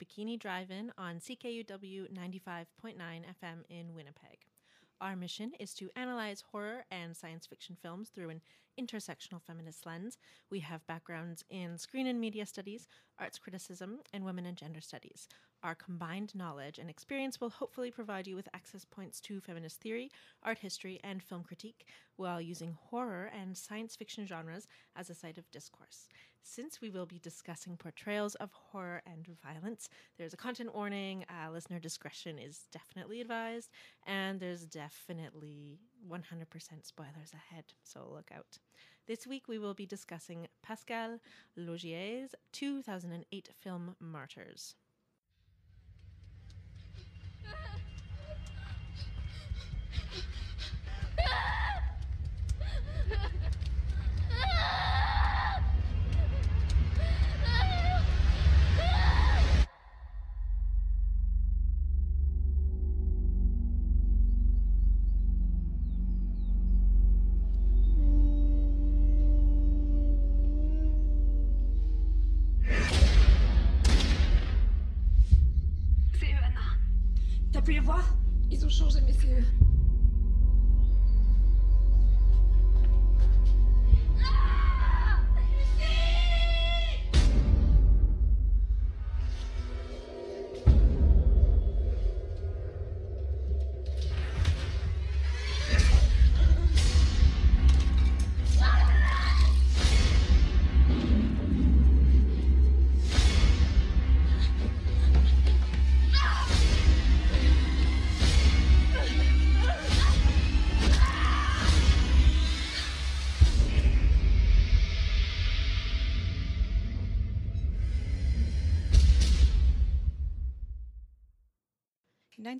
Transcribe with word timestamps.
Bikini 0.00 0.38
Drive 0.38 0.70
In 0.70 0.90
on 0.96 1.16
CKUW 1.16 2.10
95.9 2.10 2.66
FM 2.96 3.64
in 3.68 3.94
Winnipeg. 3.94 4.38
Our 4.98 5.14
mission 5.14 5.52
is 5.60 5.74
to 5.74 5.90
analyze 5.94 6.42
horror 6.52 6.86
and 6.90 7.14
science 7.14 7.44
fiction 7.44 7.76
films 7.82 8.08
through 8.08 8.30
an 8.30 8.40
intersectional 8.80 9.42
feminist 9.42 9.84
lens. 9.84 10.16
We 10.50 10.60
have 10.60 10.86
backgrounds 10.86 11.44
in 11.50 11.76
screen 11.76 12.06
and 12.06 12.18
media 12.18 12.46
studies, 12.46 12.88
arts 13.18 13.38
criticism, 13.38 13.98
and 14.14 14.24
women 14.24 14.46
and 14.46 14.56
gender 14.56 14.80
studies. 14.80 15.28
Our 15.62 15.74
combined 15.74 16.34
knowledge 16.34 16.78
and 16.78 16.88
experience 16.88 17.38
will 17.38 17.50
hopefully 17.50 17.90
provide 17.90 18.26
you 18.26 18.36
with 18.36 18.48
access 18.54 18.86
points 18.86 19.20
to 19.22 19.42
feminist 19.42 19.82
theory, 19.82 20.10
art 20.42 20.60
history, 20.60 20.98
and 21.04 21.22
film 21.22 21.44
critique 21.44 21.86
while 22.16 22.40
using 22.40 22.78
horror 22.88 23.30
and 23.38 23.54
science 23.54 23.96
fiction 23.96 24.26
genres 24.26 24.66
as 24.96 25.10
a 25.10 25.14
site 25.14 25.36
of 25.36 25.50
discourse. 25.50 26.08
Since 26.42 26.80
we 26.80 26.90
will 26.90 27.06
be 27.06 27.18
discussing 27.18 27.76
portrayals 27.76 28.34
of 28.36 28.50
horror 28.52 29.02
and 29.06 29.26
violence, 29.42 29.88
there's 30.18 30.32
a 30.32 30.38
content 30.38 30.74
warning, 30.74 31.24
uh, 31.28 31.50
listener 31.50 31.78
discretion 31.78 32.38
is 32.38 32.66
definitely 32.72 33.20
advised, 33.20 33.70
and 34.06 34.40
there's 34.40 34.66
definitely 34.66 35.78
100% 36.08 36.16
spoilers 36.82 37.32
ahead, 37.34 37.64
so 37.82 38.08
look 38.10 38.30
out. 38.34 38.58
This 39.06 39.26
week 39.26 39.48
we 39.48 39.58
will 39.58 39.74
be 39.74 39.86
discussing 39.86 40.46
Pascal 40.62 41.18
Laugier's 41.56 42.34
2008 42.52 43.48
film 43.54 43.94
Martyrs. 44.00 44.74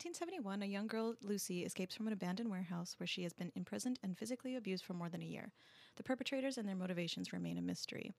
1971, 0.00 0.62
a 0.62 0.64
young 0.64 0.86
girl, 0.86 1.14
Lucy, 1.20 1.62
escapes 1.62 1.94
from 1.94 2.06
an 2.06 2.14
abandoned 2.14 2.48
warehouse 2.48 2.94
where 2.98 3.06
she 3.06 3.22
has 3.22 3.34
been 3.34 3.52
imprisoned 3.54 3.98
and 4.02 4.16
physically 4.16 4.56
abused 4.56 4.82
for 4.82 4.94
more 4.94 5.10
than 5.10 5.20
a 5.20 5.26
year. 5.26 5.52
The 5.96 6.02
perpetrators 6.02 6.56
and 6.56 6.66
their 6.66 6.74
motivations 6.74 7.34
remain 7.34 7.58
a 7.58 7.60
mystery. 7.60 8.14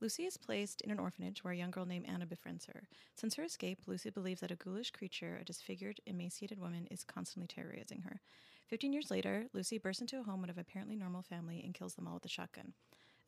Lucy 0.00 0.24
is 0.24 0.36
placed 0.36 0.80
in 0.80 0.90
an 0.90 0.98
orphanage 0.98 1.44
where 1.44 1.52
a 1.52 1.56
young 1.56 1.70
girl 1.70 1.86
named 1.86 2.06
Anna 2.08 2.26
befriends 2.26 2.66
her. 2.66 2.82
Since 3.14 3.36
her 3.36 3.44
escape, 3.44 3.78
Lucy 3.86 4.10
believes 4.10 4.40
that 4.40 4.50
a 4.50 4.56
ghoulish 4.56 4.90
creature, 4.90 5.38
a 5.40 5.44
disfigured, 5.44 6.00
emaciated 6.04 6.58
woman, 6.58 6.88
is 6.90 7.04
constantly 7.04 7.46
terrorizing 7.46 8.02
her. 8.02 8.20
Fifteen 8.66 8.92
years 8.92 9.12
later, 9.12 9.46
Lucy 9.52 9.78
bursts 9.78 10.00
into 10.00 10.18
a 10.18 10.24
home 10.24 10.42
of 10.42 10.50
an 10.50 10.58
apparently 10.58 10.96
normal 10.96 11.22
family 11.22 11.62
and 11.64 11.74
kills 11.74 11.94
them 11.94 12.08
all 12.08 12.14
with 12.14 12.24
a 12.24 12.28
shotgun. 12.28 12.72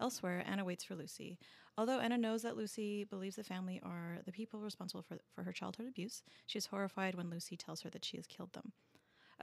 Elsewhere, 0.02 0.42
Anna 0.44 0.64
waits 0.64 0.82
for 0.82 0.96
Lucy. 0.96 1.38
Although 1.78 2.00
Anna 2.00 2.18
knows 2.18 2.42
that 2.42 2.56
Lucy 2.56 3.04
believes 3.04 3.36
the 3.36 3.44
family 3.44 3.80
are 3.84 4.18
the 4.26 4.32
people 4.32 4.58
responsible 4.58 5.02
for, 5.02 5.18
for 5.32 5.44
her 5.44 5.52
childhood 5.52 5.86
abuse, 5.86 6.24
she 6.44 6.58
is 6.58 6.66
horrified 6.66 7.14
when 7.14 7.30
Lucy 7.30 7.56
tells 7.56 7.82
her 7.82 7.90
that 7.90 8.04
she 8.04 8.16
has 8.16 8.26
killed 8.26 8.52
them. 8.52 8.72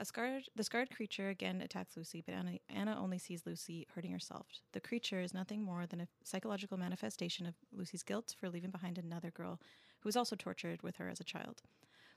Scarred, 0.02 0.50
the 0.54 0.62
scarred 0.62 0.90
creature 0.94 1.30
again 1.30 1.62
attacks 1.62 1.96
Lucy, 1.96 2.20
but 2.20 2.34
Anna, 2.34 2.58
Anna 2.68 2.94
only 3.00 3.16
sees 3.16 3.46
Lucy 3.46 3.86
hurting 3.94 4.12
herself. 4.12 4.46
The 4.72 4.80
creature 4.80 5.22
is 5.22 5.32
nothing 5.32 5.62
more 5.62 5.86
than 5.86 6.02
a 6.02 6.08
psychological 6.24 6.76
manifestation 6.76 7.46
of 7.46 7.54
Lucy's 7.72 8.02
guilt 8.02 8.34
for 8.38 8.50
leaving 8.50 8.70
behind 8.70 8.98
another 8.98 9.30
girl 9.30 9.60
who 10.00 10.08
was 10.08 10.16
also 10.16 10.36
tortured 10.36 10.82
with 10.82 10.96
her 10.96 11.08
as 11.08 11.20
a 11.20 11.24
child. 11.24 11.62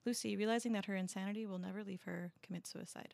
Lucy, 0.05 0.35
realizing 0.35 0.73
that 0.73 0.85
her 0.85 0.95
insanity 0.95 1.45
will 1.45 1.59
never 1.59 1.81
leave 1.81 2.03
her, 2.03 2.33
commits 2.41 2.71
suicide. 2.71 3.13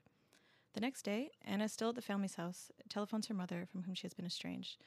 The 0.73 0.81
next 0.81 1.03
day, 1.03 1.29
Anna, 1.43 1.69
still 1.69 1.89
at 1.89 1.95
the 1.95 2.01
family's 2.01 2.35
house, 2.35 2.71
telephones 2.89 3.27
her 3.27 3.33
mother, 3.35 3.67
from 3.71 3.83
whom 3.83 3.93
she 3.93 4.05
has 4.07 4.13
been 4.13 4.25
estranged. 4.25 4.77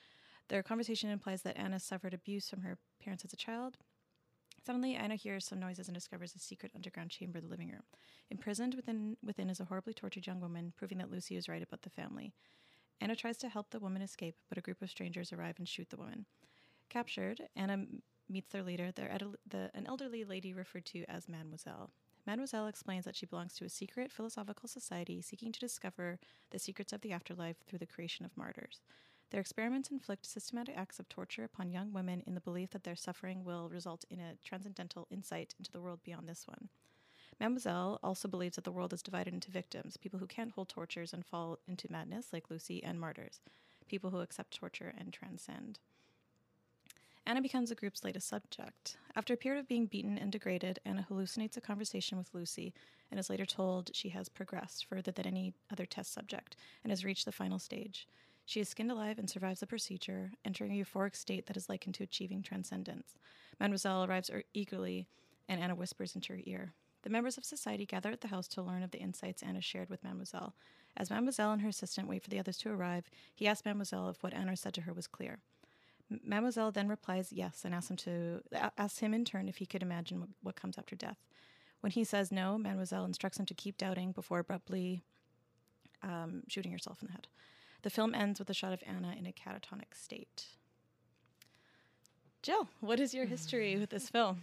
Their 0.49 0.63
conversation 0.63 1.11
implies 1.11 1.43
that 1.43 1.57
Anna 1.57 1.81
suffered 1.81 2.15
abuse 2.15 2.49
from 2.49 2.63
her 2.63 2.79
parents 3.03 3.25
as 3.25 3.33
a 3.33 3.37
child. 3.37 3.79
Suddenly, 4.65 4.95
Anna 4.95 5.17
hears 5.17 5.45
some 5.45 5.59
noises 5.59 5.89
and 5.89 5.95
discovers 5.95 6.35
a 6.35 6.39
secret 6.39 6.73
underground 6.75 7.11
chamber 7.11 7.39
in 7.39 7.45
the 7.45 7.51
living 7.51 7.71
room. 7.71 7.83
Imprisoned 8.31 8.75
within, 8.75 9.17
within 9.25 9.51
is 9.51 9.61
a 9.61 9.65
horribly 9.65 9.93
tortured 9.93 10.27
young 10.27 10.41
woman, 10.41 10.73
proving 10.77 10.99
that 10.99 11.11
Lucy 11.11 11.35
was 11.35 11.49
right 11.49 11.63
about 11.63 11.83
the 11.83 11.91
family. 11.91 12.33
Anna 13.01 13.17
tries 13.17 13.37
to 13.39 13.49
help 13.49 13.71
the 13.71 13.81
woman 13.81 14.03
escape, 14.03 14.37
but 14.49 14.59
a 14.59 14.61
group 14.61 14.81
of 14.81 14.91
strangers 14.91 15.33
arrive 15.33 15.57
and 15.59 15.69
shoot 15.69 15.91
the 15.91 15.97
woman. 15.97 16.27
Captured, 16.89 17.41
Anna 17.57 17.87
meets 18.29 18.53
their 18.53 18.63
leader, 18.63 18.93
their 18.93 19.19
the, 19.49 19.71
an 19.75 19.87
elderly 19.87 20.25
lady 20.25 20.55
referred 20.55 20.87
to 20.87 21.05
as 21.09 21.29
Mademoiselle. 21.29 21.91
Mademoiselle 22.27 22.69
explains 22.69 23.05
that 23.05 23.17
she 23.17 23.27
belongs 23.27 23.55
to 23.55 23.65
a 23.65 23.69
secret 23.69 24.13
philosophical 24.13 24.69
society 24.69 25.21
seeking 25.21 25.51
to 25.51 25.59
discover 25.59 26.21
the 26.51 26.59
secrets 26.59 26.93
of 26.93 27.01
the 27.01 27.13
afterlife 27.13 27.57
through 27.67 27.81
the 27.81 27.87
creation 27.87 28.25
of 28.25 28.37
martyrs. 28.37 28.83
Their 29.33 29.41
experiments 29.41 29.91
inflict 29.91 30.27
systematic 30.27 30.77
acts 30.77 30.99
of 30.99 31.09
torture 31.09 31.43
upon 31.43 31.71
young 31.71 31.91
women 31.91 32.23
in 32.27 32.35
the 32.35 32.41
belief 32.43 32.73
that 32.73 32.85
their 32.85 32.95
suffering 32.95 33.45
will 33.45 33.71
result 33.71 34.05
in 34.11 34.21
a 34.21 34.35
transcendental 34.45 35.09
insight 35.11 35.55
into 35.59 35.73
the 35.73 35.81
world 35.81 36.01
beyond 36.05 36.29
this 36.29 36.47
one. 36.47 36.69
Mademoiselle 37.41 37.99
also 38.03 38.29
believes 38.29 38.57
that 38.57 38.65
the 38.65 38.71
world 38.71 38.93
is 38.93 39.03
divided 39.03 39.33
into 39.33 39.51
victims, 39.51 39.97
people 39.97 40.19
who 40.19 40.27
can't 40.27 40.51
hold 40.51 40.69
tortures 40.69 41.15
and 41.15 41.25
fall 41.25 41.59
into 41.67 41.91
madness, 41.91 42.31
like 42.31 42.51
Lucy, 42.51 42.85
and 42.85 43.01
martyrs, 43.01 43.41
people 43.89 44.11
who 44.11 44.21
accept 44.21 44.55
torture 44.55 44.93
and 44.99 45.15
transcend. 45.15 45.79
Anna 47.25 47.41
becomes 47.41 47.71
the 47.71 47.75
group's 47.75 48.05
latest 48.05 48.29
subject. 48.29 48.99
After 49.17 49.33
a 49.33 49.39
period 49.39 49.61
of 49.61 49.69
being 49.69 49.87
beaten 49.87 50.19
and 50.19 50.31
degraded, 50.31 50.79
Anna 50.85 51.07
hallucinates 51.09 51.57
a 51.57 51.63
conversation 51.63 52.19
with 52.19 52.35
Lucy 52.35 52.75
and 53.11 53.19
is 53.19 53.31
later 53.31 53.47
told 53.47 53.93
she 53.95 54.11
has 54.11 54.29
progressed 54.29 54.85
further 54.85 55.11
than 55.11 55.27
any 55.27 55.55
other 55.71 55.87
test 55.87 56.13
subject 56.13 56.55
and 56.85 56.91
has 56.91 57.03
reached 57.03 57.25
the 57.25 57.33
final 57.33 57.59
stage. 57.59 58.07
She 58.53 58.61
is 58.61 58.69
skinned 58.69 58.93
alive 58.93 59.19
and 59.19 59.31
survives 59.31 59.61
the 59.61 59.67
procedure, 59.67 60.31
entering 60.45 60.73
a 60.73 60.85
euphoric 60.85 61.17
state 61.17 61.47
that 61.47 61.57
is 61.57 61.71
likened 61.71 61.95
to 61.95 62.05
achieving 62.05 62.43
transcendence. 62.43 63.15
Mademoiselle 63.59 64.05
arrives 64.05 64.29
er- 64.29 64.43
eagerly, 64.53 65.09
and 65.49 65.59
Anna 65.59 65.75
whispers 65.75 66.15
into 66.15 66.35
her 66.35 66.41
ear. 66.45 66.75
The 67.01 67.09
members 67.09 67.39
of 67.39 67.47
society 67.47 67.87
gather 67.87 68.11
at 68.11 68.21
the 68.21 68.29
house 68.29 68.47
to 68.49 68.61
learn 68.61 68.83
of 68.83 68.91
the 68.91 68.99
insights 68.99 69.43
Anna 69.43 69.63
shared 69.63 69.89
with 69.89 70.05
Mademoiselle. 70.05 70.55
As 70.99 71.09
Mademoiselle 71.09 71.53
and 71.53 71.63
her 71.63 71.71
assistant 71.71 72.09
wait 72.09 72.23
for 72.23 72.29
the 72.29 72.39
others 72.39 72.59
to 72.59 72.69
arrive, 72.69 73.09
he 73.35 73.47
asks 73.47 73.65
Mademoiselle 73.65 74.11
if 74.11 74.23
what 74.23 74.35
Anna 74.35 74.55
said 74.55 74.75
to 74.75 74.83
her 74.83 74.93
was 74.93 75.07
clear. 75.07 75.39
Mademoiselle 76.23 76.73
then 76.73 76.89
replies 76.89 77.33
yes 77.33 77.65
and 77.65 77.75
asks 77.75 77.91
him 77.91 77.97
to 77.97 78.43
asks 78.77 78.99
him 78.99 79.15
in 79.15 79.25
turn 79.25 79.49
if 79.49 79.57
he 79.57 79.65
could 79.65 79.83
imagine 79.83 80.35
what, 80.43 80.57
comes 80.57 80.77
after 80.77 80.95
death. 80.95 81.25
When 81.81 81.93
he 81.93 82.05
says 82.05 82.31
no, 82.31 82.59
Mademoiselle 82.59 83.07
instructs 83.07 83.41
him 83.41 83.47
to 83.47 83.55
keep 83.55 83.79
doubting 83.79 84.13
before 84.13 84.41
abruptly 84.41 85.05
um, 86.03 86.43
shooting 86.49 86.73
herself 86.73 87.01
in 87.01 87.07
the 87.07 87.13
head. 87.13 87.29
The 87.83 87.91
film 87.91 88.15
ends 88.15 88.39
with 88.39 88.49
a 88.49 88.55
shot 88.55 88.73
of 88.73 88.83
Anna 88.87 89.15
in 89.19 89.27
a 89.27 89.33
catatonic 89.33 89.95
state. 89.95 90.47
Jill, 92.43 92.69
what 92.81 93.01
is 93.01 93.15
your 93.15 93.27
history 93.27 93.77
with 93.77 93.91
this 93.91 94.09
film? 94.11 94.43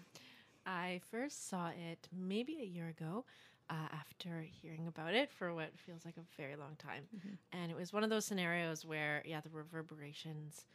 I 0.65 1.01
first 1.09 1.50
saw 1.50 1.69
it 1.69 2.07
maybe 2.15 2.59
a 2.62 2.65
year 2.65 2.89
ago 2.89 3.25
uh, 3.69 3.88
after 3.94 4.45
hearing 4.62 4.88
about 4.88 5.13
it 5.13 5.31
for 5.31 5.53
what 5.53 5.77
feels 5.77 6.06
like 6.06 6.15
a 6.18 6.41
very 6.41 6.56
long 6.56 6.75
time. 6.77 7.03
Mm-hmm. 7.15 7.59
And 7.59 7.71
it 7.71 7.77
was 7.77 7.94
one 7.94 8.03
of 8.03 8.09
those 8.09 8.25
scenarios 8.25 8.86
where, 8.86 9.21
yeah, 9.25 9.42
the 9.42 9.50
reverberations 9.50 10.65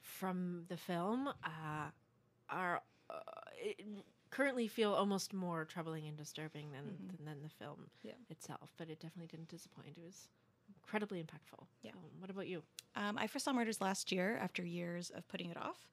from 0.00 0.64
the 0.68 0.76
film 0.76 1.28
uh, 1.28 1.90
are 2.48 2.82
uh, 3.10 3.14
currently 4.30 4.68
feel 4.68 4.92
almost 4.92 5.32
more 5.32 5.64
troubling 5.64 6.06
and 6.06 6.16
disturbing 6.16 6.70
than, 6.72 6.82
mm-hmm. 6.82 7.16
than, 7.16 7.24
than, 7.24 7.42
the 7.42 7.48
film 7.48 7.88
yeah. 8.02 8.12
itself. 8.30 8.70
But 8.76 8.88
it 8.88 9.00
definitely 9.00 9.28
didn't 9.28 9.48
disappoint. 9.48 9.96
It 9.96 10.04
was 10.04 10.28
incredibly 10.86 11.18
impactful. 11.18 11.66
Yeah. 11.82 11.90
Um, 11.92 12.20
what 12.20 12.30
about 12.30 12.46
you? 12.46 12.62
Um, 12.94 13.18
I 13.18 13.26
first 13.26 13.44
saw 13.44 13.52
Martyrs 13.52 13.80
last 13.80 14.12
year 14.12 14.38
after 14.40 14.64
years 14.64 15.10
of 15.10 15.26
putting 15.28 15.50
it 15.50 15.56
off. 15.56 15.88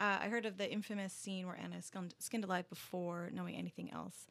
Uh, 0.00 0.18
I 0.20 0.28
heard 0.28 0.46
of 0.46 0.58
the 0.58 0.70
infamous 0.70 1.12
scene 1.12 1.46
where 1.46 1.56
Anna 1.56 1.76
is 1.76 1.86
skinned, 1.86 2.14
skinned 2.18 2.44
alive 2.44 2.68
before 2.68 3.30
knowing 3.32 3.54
anything 3.54 3.92
else. 3.92 4.26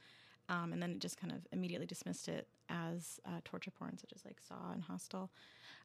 Um, 0.50 0.74
and 0.74 0.84
then 0.84 0.92
it 0.92 1.00
just 1.00 1.18
kind 1.18 1.32
of 1.32 1.48
immediately 1.54 1.88
dismissed 1.88 2.28
it 2.28 2.48
as 2.70 3.22
uh, 3.26 3.40
torture 3.46 3.72
porn, 3.72 3.98
such 3.98 4.12
as 4.14 4.26
like 4.26 4.42
Saw 4.46 4.74
and 4.74 4.84
Hostel. 4.84 5.30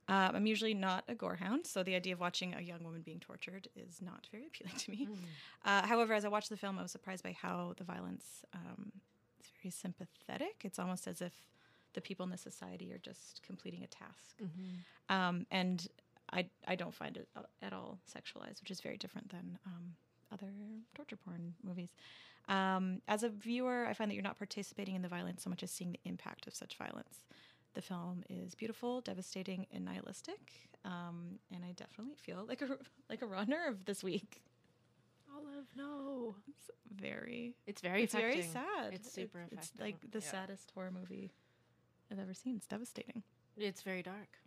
Um, 0.09 0.35
I'm 0.35 0.47
usually 0.47 0.75
not 0.75 1.05
a 1.09 1.15
gorehound, 1.15 1.67
so 1.67 1.83
the 1.85 1.95
idea 1.95 2.15
of 2.15 2.21
watching 2.21 2.55
a 2.55 2.61
young 2.61 2.83
woman 2.83 3.03
being 3.03 3.21
tortured 3.21 3.69
is 3.77 4.03
not 4.03 4.27
very 4.33 4.47
appealing 4.49 4.77
to 4.77 4.91
me. 4.91 5.09
Uh, 5.65 5.87
however, 5.87 6.15
as 6.15 6.25
I 6.25 6.29
watched 6.29 6.51
the 6.51 6.57
film, 6.57 6.79
I 6.79 6.83
was 6.83 6.91
surprised 6.91 7.23
by 7.23 7.37
how 7.41 7.75
the 7.77 7.85
violence 7.85 8.45
um, 8.55 8.91
is 9.41 9.47
very 9.63 9.71
sympathetic. 9.71 10.63
It's 10.65 10.79
almost 10.81 11.07
as 11.07 11.21
if 11.21 11.33
the 11.97 12.01
people 12.01 12.23
in 12.25 12.31
the 12.31 12.37
society 12.39 12.93
are 12.93 12.99
just 12.99 13.41
completing 13.45 13.83
a 13.83 13.89
task. 13.89 14.37
Um, 15.09 15.47
and 15.51 15.85
I, 16.33 16.47
I 16.69 16.77
don't 16.77 16.95
find 16.95 17.17
it 17.17 17.27
at 17.63 17.73
all 17.73 17.99
sexualized, 18.07 18.61
which 18.61 18.71
is 18.71 18.81
very 18.81 18.99
different 18.99 19.31
than 19.31 19.59
um, 19.67 19.95
other 20.31 20.53
torture 20.95 21.17
porn 21.17 21.55
movies. 21.65 21.91
Um, 22.49 23.01
as 23.09 23.23
a 23.25 23.29
viewer, 23.31 23.87
I 23.89 23.95
find 23.95 24.11
that 24.11 24.15
you're 24.15 24.23
not 24.23 24.39
participating 24.39 24.95
in 24.95 25.03
the 25.03 25.09
violence 25.09 25.43
so 25.43 25.51
much 25.51 25.63
as 25.63 25.71
seeing 25.71 25.93
the 25.93 26.01
impact 26.05 26.47
of 26.47 26.55
such 26.55 26.77
violence. 26.77 27.25
The 27.75 27.83
film 27.83 28.23
is 28.29 28.55
beautiful, 28.55 29.01
devastating, 29.01 29.67
and 29.73 29.85
nihilistic, 29.85 30.71
um, 30.85 31.39
and 31.53 31.65
I 31.65 31.73
definitely 31.73 32.15
feel 32.17 32.45
like 32.49 32.63
a 32.63 32.69
like 33.11 33.23
a 33.23 33.27
runner 33.27 33.67
of 33.69 33.85
this 33.85 34.03
week. 34.05 34.43
Olive, 35.35 35.67
no. 35.77 36.37
It's 36.49 36.71
very, 36.95 37.55
It's 37.67 37.83
very 37.83 38.05
it's 38.05 38.15
very 38.15 38.43
sad. 38.43 38.93
It's 38.95 39.13
super 39.13 39.45
It's 39.53 39.73
like 39.79 39.97
the 40.11 40.21
yeah. 40.21 40.31
saddest 40.31 40.71
horror 40.75 40.91
movie 40.91 41.33
I've 42.11 42.19
ever 42.19 42.35
seen. 42.35 42.57
It's 42.57 42.67
devastating. 42.67 43.23
It's 43.57 43.83
very 43.83 44.03
dark. 44.03 44.39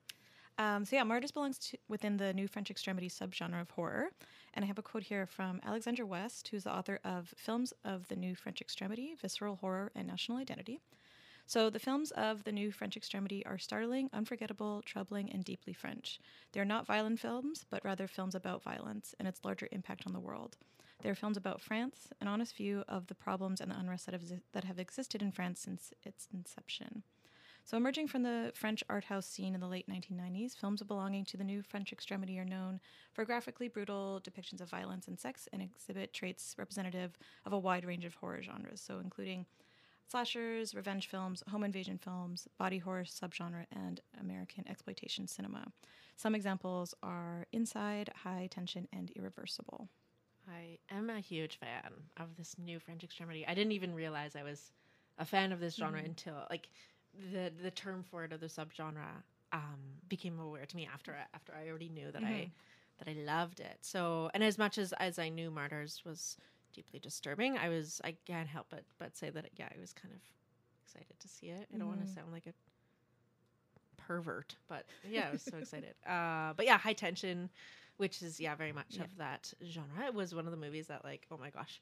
Um, 0.58 0.84
so 0.84 0.98
yeah, 0.98 1.04
Martyrs 1.04 1.32
belongs 1.32 1.58
to, 1.60 1.78
within 1.88 2.18
the 2.18 2.34
new 2.34 2.48
French 2.48 2.70
extremity 2.70 3.08
subgenre 3.08 3.62
of 3.62 3.70
horror, 3.72 4.10
and 4.54 4.66
I 4.66 4.68
have 4.68 4.78
a 4.78 4.82
quote 4.82 5.04
here 5.04 5.26
from 5.26 5.62
Alexandra 5.66 6.06
West, 6.06 6.50
who's 6.50 6.66
the 6.66 6.74
author 6.76 7.00
of 7.06 7.34
Films 7.38 7.74
of 7.86 8.08
the 8.10 8.18
New 8.18 8.36
French 8.36 8.60
Extremity, 8.60 9.16
Visceral 9.22 9.56
Horror, 9.56 9.92
and 9.96 10.06
National 10.06 10.38
Identity. 10.38 10.82
So 11.46 11.70
the 11.70 11.80
films 11.80 12.12
of 12.12 12.44
the 12.44 12.52
new 12.52 12.72
French 12.72 12.98
extremity 12.98 13.44
are 13.46 13.58
startling, 13.58 14.10
unforgettable, 14.14 14.84
troubling, 14.86 15.32
and 15.32 15.44
deeply 15.44 15.74
French. 15.74 16.20
They 16.52 16.60
are 16.60 16.66
not 16.66 16.86
violent 16.86 17.20
films, 17.20 17.66
but 17.70 17.84
rather 17.84 18.06
films 18.06 18.36
about 18.36 18.62
violence 18.62 19.16
and 19.18 19.28
its 19.28 19.44
larger 19.44 19.68
impact 19.72 20.04
on 20.06 20.14
the 20.14 20.20
world. 20.20 20.58
They 21.02 21.10
are 21.10 21.16
films 21.16 21.38
about 21.38 21.62
France, 21.62 22.10
an 22.20 22.28
honest 22.28 22.56
view 22.56 22.84
of 22.88 23.08
the 23.08 23.16
problems 23.16 23.62
and 23.62 23.72
the 23.72 23.80
unrest 23.80 24.06
that 24.06 24.14
have, 24.14 24.24
that 24.52 24.66
have 24.66 24.78
existed 24.78 25.22
in 25.22 25.32
France 25.32 25.62
since 25.62 25.94
its 26.04 26.28
inception. 26.34 27.04
So, 27.70 27.78
emerging 27.78 28.08
from 28.08 28.24
the 28.24 28.52
French 28.56 28.84
art 28.90 29.04
house 29.04 29.28
scene 29.28 29.54
in 29.54 29.62
the 29.62 29.68
late 29.68 29.88
1990s, 29.88 30.58
films 30.58 30.82
belonging 30.82 31.24
to 31.26 31.38
the 31.38 31.44
new 31.44 31.62
French 31.62 31.94
extremity 31.94 32.40
are 32.40 32.44
known 32.44 32.80
for 33.14 33.24
graphically 33.26 33.68
brutal 33.68 34.20
depictions 34.24 34.60
of 34.60 34.72
violence 34.72 35.08
and 35.08 35.20
sex 35.20 35.48
and 35.54 35.62
exhibit 35.62 36.12
traits 36.12 36.56
representative 36.58 37.16
of 37.46 37.54
a 37.54 37.60
wide 37.60 37.86
range 37.86 38.06
of 38.06 38.16
horror 38.16 38.42
genres, 38.42 38.82
so 38.82 38.98
including 38.98 39.46
slashers, 40.08 40.74
revenge 40.74 41.10
films, 41.10 41.44
home 41.48 41.64
invasion 41.64 42.00
films, 42.00 42.48
body 42.58 42.80
horror 42.80 43.04
subgenre, 43.04 43.68
and 43.72 44.02
American 44.20 44.68
exploitation 44.68 45.28
cinema. 45.28 45.72
Some 46.16 46.34
examples 46.34 46.96
are 47.04 47.46
Inside, 47.52 48.10
High 48.16 48.48
Tension, 48.50 48.88
and 48.92 49.12
Irreversible. 49.12 49.88
I 50.50 50.80
am 50.90 51.12
a 51.12 51.20
huge 51.20 51.60
fan 51.60 51.92
of 52.18 52.36
this 52.36 52.56
new 52.58 52.80
French 52.80 53.04
extremity. 53.04 53.46
I 53.46 53.54
didn't 53.54 53.74
even 53.74 53.94
realize 53.94 54.36
I 54.36 54.42
was 54.42 54.72
a 55.20 55.26
fan 55.26 55.52
of 55.52 55.60
this 55.60 55.76
genre 55.76 56.02
mm. 56.02 56.06
until 56.06 56.48
like 56.50 56.70
the 57.14 57.52
the 57.62 57.72
term 57.72 58.04
for 58.04 58.24
it 58.24 58.34
or 58.34 58.38
the 58.38 58.48
subgenre 58.48 59.24
um, 59.52 59.80
became 60.08 60.40
aware 60.40 60.66
to 60.66 60.76
me 60.76 60.88
after 60.92 61.16
after 61.34 61.54
I 61.54 61.70
already 61.70 61.90
knew 61.90 62.12
that 62.12 62.24
I 62.24 62.50
that 63.00 63.08
I 63.10 63.14
loved 63.14 63.60
it. 63.60 63.78
So 63.82 64.30
and 64.34 64.44
as 64.44 64.58
much 64.58 64.78
as 64.78 64.94
as 64.94 65.20
I 65.20 65.30
knew 65.30 65.50
Martyrs 65.52 66.04
was 66.06 66.38
deeply 66.74 67.00
disturbing, 67.00 67.58
I 67.58 67.70
was 67.70 68.02
I 68.04 68.16
can't 68.26 68.48
help 68.48 68.68
but 68.70 68.84
but 68.98 69.16
say 69.18 69.30
that 69.30 69.50
yeah, 69.58 69.70
I 69.76 69.80
was 69.80 69.94
kind 69.94 70.14
of 70.14 70.22
excited 70.84 71.20
to 71.20 71.28
see 71.28 71.48
it. 71.48 71.68
I 71.74 71.78
don't 71.78 71.88
want 71.88 72.02
to 72.02 72.08
sound 72.08 72.32
like 72.32 72.48
a 72.48 72.54
pervert, 73.98 74.56
but 74.68 74.86
yeah, 75.14 75.28
I 75.28 75.32
was 75.32 75.42
so 75.44 75.58
excited. 75.58 75.96
Uh, 76.06 76.54
but 76.56 76.66
yeah, 76.66 76.78
High 76.78 76.94
Tension, 76.94 77.50
which 77.98 78.22
is 78.22 78.40
yeah 78.40 78.56
very 78.56 78.72
much 78.72 78.98
Yeah. 78.98 79.04
of 79.04 79.16
that 79.18 79.54
genre. 79.64 80.06
It 80.06 80.14
was 80.14 80.34
one 80.36 80.46
of 80.46 80.52
the 80.52 80.58
movies 80.58 80.88
that 80.88 81.04
like 81.04 81.28
oh 81.32 81.38
my 81.38 81.50
gosh, 81.50 81.82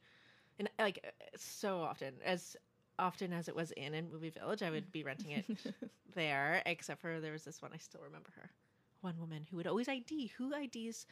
and 0.60 0.70
like 0.80 1.04
so 1.36 1.82
often 1.82 2.16
as 2.24 2.56
often 3.00 3.34
as 3.34 3.48
it 3.48 3.56
was 3.56 3.72
in 3.72 3.94
in 3.94 4.12
Movie 4.12 4.30
Village, 4.30 4.64
I 4.64 4.70
would 4.70 4.92
be 4.92 5.04
renting 5.04 5.32
it 5.32 5.46
there. 6.16 6.62
Except 6.66 7.02
for 7.02 7.20
there 7.20 7.32
was 7.32 7.44
this 7.44 7.62
one 7.62 7.72
I 7.74 7.78
still 7.78 8.02
remember 8.04 8.30
her, 8.36 8.50
one 9.02 9.20
woman 9.20 9.46
who 9.50 9.58
would 9.58 9.68
always 9.68 9.88
ID 9.88 10.34
who 10.38 10.54
IDs 10.54 11.06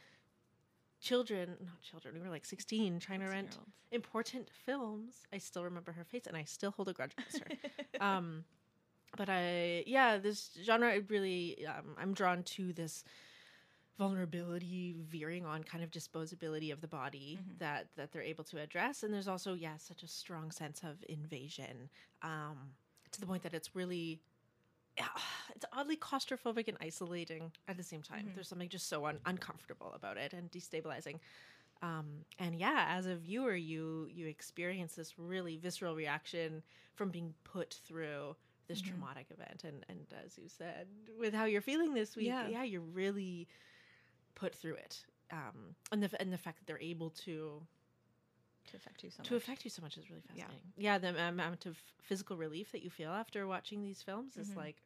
children, 1.01 1.55
not 1.61 1.81
children. 1.81 2.15
We 2.15 2.21
were 2.21 2.29
like 2.29 2.45
sixteen 2.45 2.99
trying 2.99 3.19
to 3.21 3.27
rent 3.27 3.57
important 3.91 4.49
films. 4.65 5.25
I 5.33 5.37
still 5.37 5.63
remember 5.63 5.91
her 5.91 6.03
face, 6.03 6.23
and 6.27 6.35
I 6.35 6.43
still 6.43 6.71
hold 6.71 6.89
a 6.89 6.93
grudge 6.93 7.13
against 7.17 7.39
her. 7.39 7.47
um, 8.05 8.43
but 9.17 9.29
I, 9.29 9.83
yeah, 9.87 10.17
this 10.17 10.49
genre 10.63 10.93
it 10.93 11.05
really, 11.09 11.65
um, 11.67 11.95
I'm 11.97 12.13
drawn 12.13 12.43
to 12.43 12.73
this 12.73 13.03
vulnerability, 13.97 14.95
veering 14.99 15.45
on 15.45 15.63
kind 15.63 15.83
of 15.83 15.91
disposability 15.91 16.71
of 16.71 16.81
the 16.81 16.87
body 16.87 17.39
that 17.59 17.87
that 17.95 18.11
they're 18.11 18.21
able 18.21 18.43
to 18.45 18.59
address, 18.59 19.03
and 19.03 19.13
there's 19.13 19.27
also 19.27 19.53
yeah 19.53 19.77
such 19.77 20.03
a 20.03 20.07
strong 20.07 20.51
sense 20.51 20.81
of 20.83 21.03
invasion, 21.09 21.89
um, 22.21 22.57
to 23.11 23.19
the 23.19 23.25
point 23.27 23.43
that 23.43 23.53
it's 23.53 23.75
really. 23.75 24.21
Yeah, 24.97 25.07
it's 25.53 25.65
oddly 25.73 25.97
claustrophobic 25.97 26.69
and 26.69 26.77
isolating 26.79 27.51
at 27.67 27.75
the 27.75 27.83
same 27.83 28.01
time. 28.01 28.31
There's 28.33 28.47
something 28.47 28.69
just 28.69 28.87
so 28.87 29.05
un- 29.05 29.19
uncomfortable 29.25 29.91
about 29.93 30.15
it 30.15 30.31
and 30.31 30.49
destabilizing 30.49 31.19
um, 31.81 32.05
and 32.39 32.55
yeah 32.55 32.85
as 32.89 33.05
a 33.05 33.15
viewer 33.15 33.55
you 33.55 34.07
you 34.09 34.27
experience 34.27 34.95
this 34.95 35.19
really 35.19 35.57
visceral 35.57 35.95
reaction 35.95 36.63
from 36.93 37.09
being 37.09 37.33
put 37.43 37.77
through 37.85 38.37
this 38.69 38.79
traumatic 38.81 39.25
event 39.31 39.63
and 39.65 39.85
and 39.89 39.99
as 40.25 40.37
you 40.37 40.47
said 40.47 40.87
with 41.19 41.33
how 41.33 41.43
you're 41.43 41.59
feeling 41.61 41.93
this 41.93 42.15
week 42.15 42.27
Yeah. 42.27 42.47
yeah, 42.47 42.63
you're 42.63 42.79
really 42.79 43.49
put 44.35 44.53
through 44.53 44.75
it 44.75 45.03
um, 45.31 45.75
and 45.91 46.03
the 46.03 46.21
and 46.21 46.31
the 46.31 46.37
fact 46.37 46.59
that 46.59 46.67
they're 46.67 46.79
able 46.79 47.09
to 47.09 47.61
to 48.69 48.77
affect 48.77 49.03
you 49.03 49.09
so 49.11 49.23
to 49.23 49.33
much. 49.33 49.43
affect 49.43 49.63
you 49.63 49.69
so 49.69 49.81
much 49.81 49.97
is 49.97 50.09
really 50.09 50.21
fascinating. 50.21 50.57
Yeah, 50.75 50.97
the 50.97 51.09
amount 51.27 51.65
of 51.65 51.77
physical 52.01 52.35
relief 52.35 52.71
that 52.71 52.83
you 52.83 52.89
feel 52.89 53.11
after 53.11 53.45
watching 53.47 53.83
these 53.83 54.01
films 54.01 54.37
is 54.37 54.55
like 54.55 54.77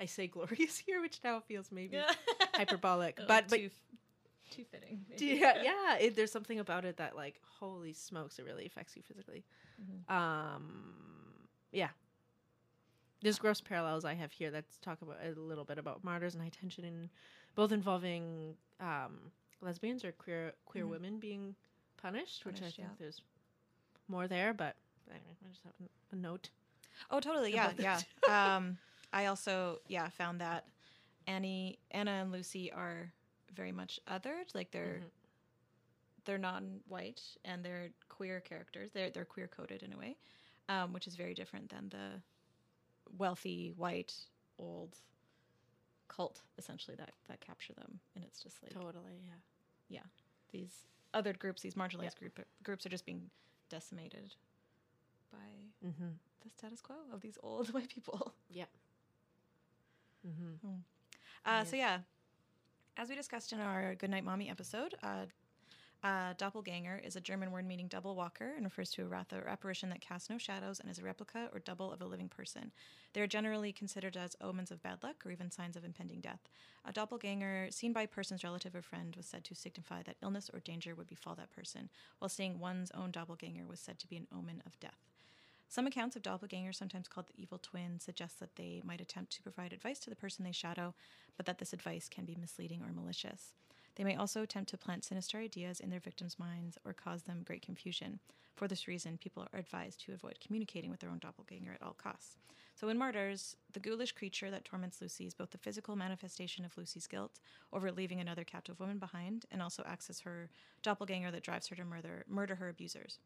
I 0.00 0.06
say 0.06 0.26
glorious 0.26 0.78
here, 0.78 1.00
which 1.00 1.20
now 1.22 1.40
feels 1.40 1.70
maybe 1.70 1.98
hyperbolic, 2.54 3.16
but 3.28 3.48
but 3.48 3.58
too, 3.58 3.70
too 4.50 4.64
fitting. 4.64 5.04
yeah, 5.18 5.62
yeah. 5.62 5.96
It, 5.98 6.16
there's 6.16 6.32
something 6.32 6.58
about 6.58 6.84
it 6.84 6.96
that, 6.98 7.16
like, 7.16 7.40
holy 7.58 7.92
smokes, 7.92 8.38
it 8.38 8.44
really 8.44 8.66
affects 8.66 8.96
you 8.96 9.02
physically. 9.02 9.44
Mm-hmm. 9.80 10.14
Um, 10.14 11.48
yeah. 11.72 11.88
There's 13.22 13.38
gross 13.38 13.60
parallels 13.60 14.04
I 14.04 14.14
have 14.14 14.30
here 14.30 14.50
Let's 14.52 14.78
talk 14.78 15.00
about 15.02 15.16
a 15.24 15.38
little 15.40 15.64
bit 15.64 15.78
about 15.78 16.04
martyrs 16.04 16.34
and 16.34 16.42
high 16.42 16.50
tension, 16.50 17.10
both 17.56 17.72
involving 17.72 18.54
um, 18.80 19.32
lesbians 19.60 20.04
or 20.04 20.12
queer 20.12 20.52
queer 20.66 20.86
women 20.86 21.18
being 21.18 21.56
punished, 22.00 22.44
which 22.46 22.62
I 22.62 22.66
Mm-hmm. 22.66 22.76
Think 22.76 22.88
yeah. 22.90 22.94
there's 23.00 23.20
more 24.08 24.28
there. 24.28 24.54
But 24.54 24.76
anyway, 25.10 25.36
I 25.44 25.48
just 25.50 25.64
have 25.64 25.72
a- 26.12 26.16
note. 26.16 26.50
Oh, 27.10 27.18
totally. 27.20 27.52
Yeah, 27.52 27.72
yeah. 27.78 28.00
um, 28.56 28.78
I 29.12 29.26
also 29.26 29.80
yeah 29.88 30.08
found 30.10 30.40
that 30.40 30.64
Annie, 31.26 31.78
Anna, 31.90 32.12
and 32.12 32.30
Lucy 32.32 32.70
are 32.70 33.10
very 33.54 33.72
much 33.72 33.98
othered. 34.08 34.54
Like 34.54 34.70
they're 34.70 35.00
Mhm. 35.02 35.10
they're 36.24 36.38
non-white 36.38 37.22
and 37.44 37.64
they're 37.64 37.90
queer 38.08 38.40
characters. 38.40 38.90
They're 38.92 39.10
they're 39.10 39.24
queer 39.24 39.48
coded 39.48 39.82
in 39.82 39.92
a 39.92 39.96
way, 39.98 40.16
um, 40.68 40.92
which 40.92 41.06
is 41.06 41.16
very 41.16 41.34
different 41.34 41.70
than 41.70 41.88
the 41.88 42.22
wealthy 43.18 43.72
white 43.76 44.14
old 44.58 44.96
cult 46.08 46.42
essentially 46.58 46.96
that 46.96 47.10
that 47.28 47.40
capture 47.40 47.72
them. 47.74 48.00
And 48.14 48.24
it's 48.24 48.42
just 48.42 48.62
like 48.62 48.72
Totally, 48.72 49.20
yeah. 49.24 49.38
Yeah 49.88 50.02
these 50.52 50.86
other 51.12 51.32
groups, 51.32 51.62
these 51.62 51.74
marginalized 51.74 52.18
group 52.18 52.38
groups 52.62 52.86
are 52.86 52.88
just 52.90 53.04
being 53.06 53.30
decimated 53.68 54.34
by 55.32 55.38
Mm-hmm. 55.86 56.08
the 56.44 56.50
status 56.50 56.80
quo 56.80 56.96
of 57.12 57.20
these 57.20 57.38
old 57.42 57.68
white 57.74 57.88
people. 57.88 58.32
Mm-hmm. 60.26 60.68
Uh, 61.44 61.64
So 61.64 61.76
yeah, 61.76 61.98
as 62.96 63.08
we 63.08 63.14
discussed 63.14 63.52
in 63.52 63.60
our 63.60 63.94
Goodnight 63.94 64.24
Mommy 64.24 64.48
episode, 64.50 64.94
uh, 65.02 65.26
uh, 66.02 66.34
doppelganger 66.38 67.00
is 67.04 67.16
a 67.16 67.20
German 67.20 67.50
word 67.50 67.66
meaning 67.66 67.88
double 67.88 68.14
walker 68.14 68.52
and 68.54 68.64
refers 68.64 68.90
to 68.90 69.02
a 69.02 69.06
rather 69.06 69.48
apparition 69.48 69.88
that 69.90 70.00
casts 70.00 70.30
no 70.30 70.38
shadows 70.38 70.78
and 70.78 70.90
is 70.90 70.98
a 70.98 71.02
replica 71.02 71.48
or 71.52 71.58
double 71.58 71.92
of 71.92 72.00
a 72.00 72.06
living 72.06 72.28
person. 72.28 72.70
They 73.12 73.20
are 73.22 73.26
generally 73.26 73.72
considered 73.72 74.16
as 74.16 74.36
omens 74.40 74.70
of 74.70 74.82
bad 74.82 75.02
luck 75.02 75.24
or 75.24 75.30
even 75.30 75.50
signs 75.50 75.76
of 75.76 75.84
impending 75.84 76.20
death. 76.20 76.48
A 76.84 76.92
doppelganger 76.92 77.68
seen 77.70 77.92
by 77.92 78.02
a 78.02 78.08
person's 78.08 78.44
relative 78.44 78.74
or 78.74 78.82
friend 78.82 79.16
was 79.16 79.26
said 79.26 79.42
to 79.44 79.54
signify 79.54 80.02
that 80.02 80.16
illness 80.22 80.50
or 80.52 80.60
danger 80.60 80.94
would 80.94 81.08
befall 81.08 81.34
that 81.34 81.54
person, 81.54 81.88
while 82.18 82.28
seeing 82.28 82.60
one's 82.60 82.92
own 82.92 83.10
doppelganger 83.10 83.66
was 83.66 83.80
said 83.80 83.98
to 83.98 84.08
be 84.08 84.16
an 84.16 84.28
omen 84.32 84.62
of 84.66 84.78
death. 84.78 84.98
Some 85.68 85.86
accounts 85.86 86.14
of 86.14 86.22
doppelgangers, 86.22 86.76
sometimes 86.76 87.08
called 87.08 87.26
the 87.26 87.42
evil 87.42 87.58
twin, 87.58 87.98
suggest 87.98 88.38
that 88.38 88.54
they 88.54 88.82
might 88.84 89.00
attempt 89.00 89.32
to 89.32 89.42
provide 89.42 89.72
advice 89.72 89.98
to 90.00 90.10
the 90.10 90.16
person 90.16 90.44
they 90.44 90.52
shadow, 90.52 90.94
but 91.36 91.46
that 91.46 91.58
this 91.58 91.72
advice 91.72 92.08
can 92.08 92.24
be 92.24 92.36
misleading 92.36 92.82
or 92.82 92.92
malicious. 92.92 93.54
They 93.96 94.04
may 94.04 94.14
also 94.14 94.42
attempt 94.42 94.70
to 94.70 94.78
plant 94.78 95.04
sinister 95.04 95.38
ideas 95.38 95.80
in 95.80 95.90
their 95.90 96.00
victims' 96.00 96.38
minds 96.38 96.78
or 96.84 96.92
cause 96.92 97.22
them 97.22 97.42
great 97.44 97.62
confusion. 97.62 98.20
For 98.54 98.68
this 98.68 98.86
reason, 98.86 99.18
people 99.18 99.46
are 99.52 99.58
advised 99.58 100.00
to 100.02 100.12
avoid 100.12 100.38
communicating 100.40 100.90
with 100.90 101.00
their 101.00 101.10
own 101.10 101.18
doppelganger 101.18 101.72
at 101.72 101.82
all 101.82 101.94
costs. 101.94 102.36
So, 102.74 102.90
in 102.90 102.98
Martyrs, 102.98 103.56
the 103.72 103.80
ghoulish 103.80 104.12
creature 104.12 104.50
that 104.50 104.66
torments 104.66 105.00
Lucy 105.00 105.26
is 105.26 105.32
both 105.32 105.50
the 105.50 105.58
physical 105.58 105.96
manifestation 105.96 106.64
of 106.64 106.76
Lucy's 106.76 107.06
guilt 107.06 107.40
over 107.72 107.90
leaving 107.90 108.20
another 108.20 108.44
captive 108.44 108.78
woman 108.78 108.98
behind 108.98 109.46
and 109.50 109.62
also 109.62 109.82
acts 109.86 110.10
as 110.10 110.20
her 110.20 110.50
doppelganger 110.82 111.30
that 111.30 111.42
drives 111.42 111.68
her 111.68 111.76
to 111.76 111.84
murder, 111.84 112.24
murder 112.28 112.56
her 112.56 112.68
abusers. 112.68 113.18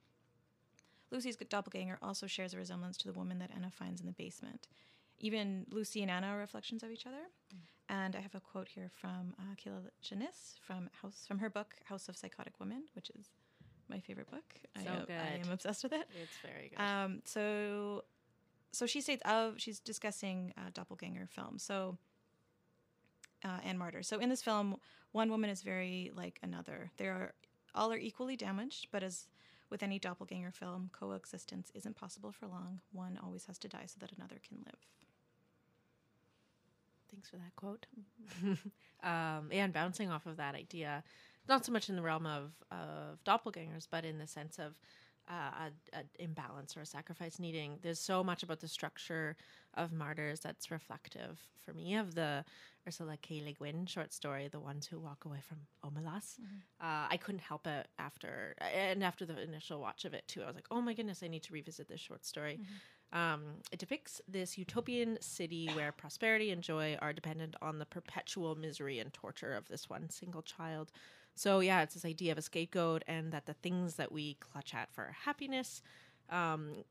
Lucy's 1.10 1.36
doppelganger 1.36 1.98
also 2.00 2.28
shares 2.28 2.54
a 2.54 2.58
resemblance 2.58 2.96
to 2.98 3.08
the 3.08 3.18
woman 3.18 3.40
that 3.40 3.50
Anna 3.52 3.72
finds 3.72 4.00
in 4.00 4.06
the 4.06 4.12
basement. 4.12 4.68
Even 5.20 5.66
Lucy 5.70 6.02
and 6.02 6.10
Anna 6.10 6.28
are 6.28 6.38
reflections 6.38 6.82
of 6.82 6.90
each 6.90 7.06
other. 7.06 7.22
And 7.88 8.14
I 8.16 8.20
have 8.20 8.34
a 8.34 8.40
quote 8.40 8.68
here 8.68 8.90
from 9.00 9.34
uh, 9.38 9.54
Kier-La 9.56 9.80
Janisse 10.02 10.58
from 10.62 10.88
House 11.02 11.24
from 11.26 11.38
her 11.40 11.50
book 11.50 11.74
House 11.84 12.08
of 12.08 12.16
Psychotic 12.16 12.54
Women, 12.60 12.84
which 12.94 13.10
is 13.10 13.26
my 13.88 13.98
favorite 14.00 14.30
book. 14.30 14.44
I, 14.76 14.84
So 14.84 14.88
am- 14.90 14.96
I 15.02 15.04
good. 15.36 15.46
am 15.46 15.52
obsessed 15.52 15.82
with 15.82 15.92
it. 15.92 16.08
It's 16.22 16.36
very 16.42 16.68
good. 16.70 16.80
Um, 16.82 17.20
so, 17.24 18.04
so 18.72 18.86
she 18.86 19.00
states 19.00 19.22
of 19.24 19.54
she's 19.60 19.80
discussing 19.80 20.54
uh, 20.56 20.70
doppelganger 20.72 21.26
film. 21.26 21.58
So, 21.58 21.98
uh, 23.44 23.58
and 23.64 23.78
martyr. 23.78 24.02
So 24.04 24.18
in 24.20 24.28
this 24.28 24.42
film, 24.42 24.76
one 25.12 25.28
woman 25.30 25.50
is 25.50 25.62
very 25.62 26.12
like 26.14 26.38
another. 26.42 26.90
They 26.96 27.06
are 27.08 27.34
all 27.74 27.92
are 27.92 27.96
equally 27.98 28.36
damaged, 28.36 28.88
but 28.92 29.02
as 29.02 29.26
with 29.68 29.82
any 29.82 29.98
doppelganger 29.98 30.52
film, 30.52 30.90
coexistence 30.92 31.70
isn't 31.74 31.96
possible 31.96 32.30
for 32.32 32.46
long. 32.46 32.80
One 32.92 33.18
always 33.22 33.46
has 33.46 33.58
to 33.58 33.68
die 33.68 33.86
so 33.86 33.96
that 34.00 34.12
another 34.16 34.36
can 34.46 34.58
live. 34.64 34.78
Thanks 37.20 37.28
for 37.28 37.36
that 37.36 37.54
quote. 37.54 37.84
um, 39.02 39.50
and 39.52 39.74
bouncing 39.74 40.10
off 40.10 40.24
of 40.24 40.38
that 40.38 40.54
idea, 40.54 41.04
not 41.46 41.66
so 41.66 41.72
much 41.72 41.90
in 41.90 41.96
the 41.96 42.00
realm 42.00 42.24
of, 42.24 42.52
of 42.70 43.22
doppelgangers, 43.24 43.86
but 43.90 44.06
in 44.06 44.18
the 44.18 44.26
sense 44.26 44.58
of 44.58 44.72
uh, 45.28 45.68
a, 45.92 45.98
a 45.98 46.02
imbalance 46.18 46.78
or 46.78 46.80
a 46.80 46.86
sacrifice 46.86 47.38
needing. 47.38 47.78
There's 47.82 48.00
so 48.00 48.24
much 48.24 48.42
about 48.42 48.60
the 48.60 48.68
structure 48.68 49.36
of 49.74 49.92
martyrs 49.92 50.40
that's 50.40 50.70
reflective 50.70 51.38
for 51.62 51.74
me 51.74 51.96
of 51.96 52.14
the 52.14 52.42
Ursula 52.88 53.18
K. 53.20 53.42
Le 53.44 53.52
Guin 53.52 53.84
short 53.84 54.14
story, 54.14 54.48
"The 54.48 54.58
Ones 54.58 54.86
Who 54.86 54.98
Walk 54.98 55.26
Away 55.26 55.40
from 55.46 55.58
Omelas." 55.84 56.38
Uh, 56.80 57.06
I 57.10 57.18
couldn't 57.18 57.42
help 57.42 57.66
it 57.66 57.86
after, 57.98 58.56
and 58.60 59.04
after 59.04 59.26
the 59.26 59.38
initial 59.42 59.78
watch 59.78 60.06
of 60.06 60.14
it 60.14 60.26
too. 60.26 60.42
I 60.42 60.46
was 60.46 60.54
like, 60.54 60.68
"Oh 60.70 60.80
my 60.80 60.94
goodness, 60.94 61.22
I 61.22 61.28
need 61.28 61.42
to 61.42 61.52
revisit 61.52 61.86
this 61.86 62.00
short 62.00 62.24
story." 62.24 62.60
Um, 63.12 63.43
it 63.73 63.79
depicts 63.79 64.21
this 64.29 64.57
utopian 64.57 65.19
city 65.21 65.69
where 65.75 65.90
prosperity 65.90 66.50
and 66.50 66.62
joy 66.62 66.97
are 67.02 67.12
dependent 67.12 67.57
on 67.61 67.79
the 67.79 67.87
perpetual 67.87 68.55
misery 68.55 69.00
and 69.00 69.12
torture 69.12 69.55
of 69.55 69.69
this 69.69 69.90
one 69.90 70.11
single 70.11 70.43
child. 70.43 70.93
So, 71.35 71.61
yeah, 71.61 71.83
it's 71.83 71.95
this 71.95 72.05
idea 72.05 72.33
of 72.33 72.38
a 72.38 72.43
scapegoat 72.43 73.02
and 73.09 73.33
that 73.33 73.47
the 73.47 73.55
things 73.55 73.95
that 73.97 74.12
we 74.12 74.35
clutch 74.35 74.75
at 74.75 74.93
for 74.93 75.14
happiness, 75.25 75.83
um, 76.31 76.85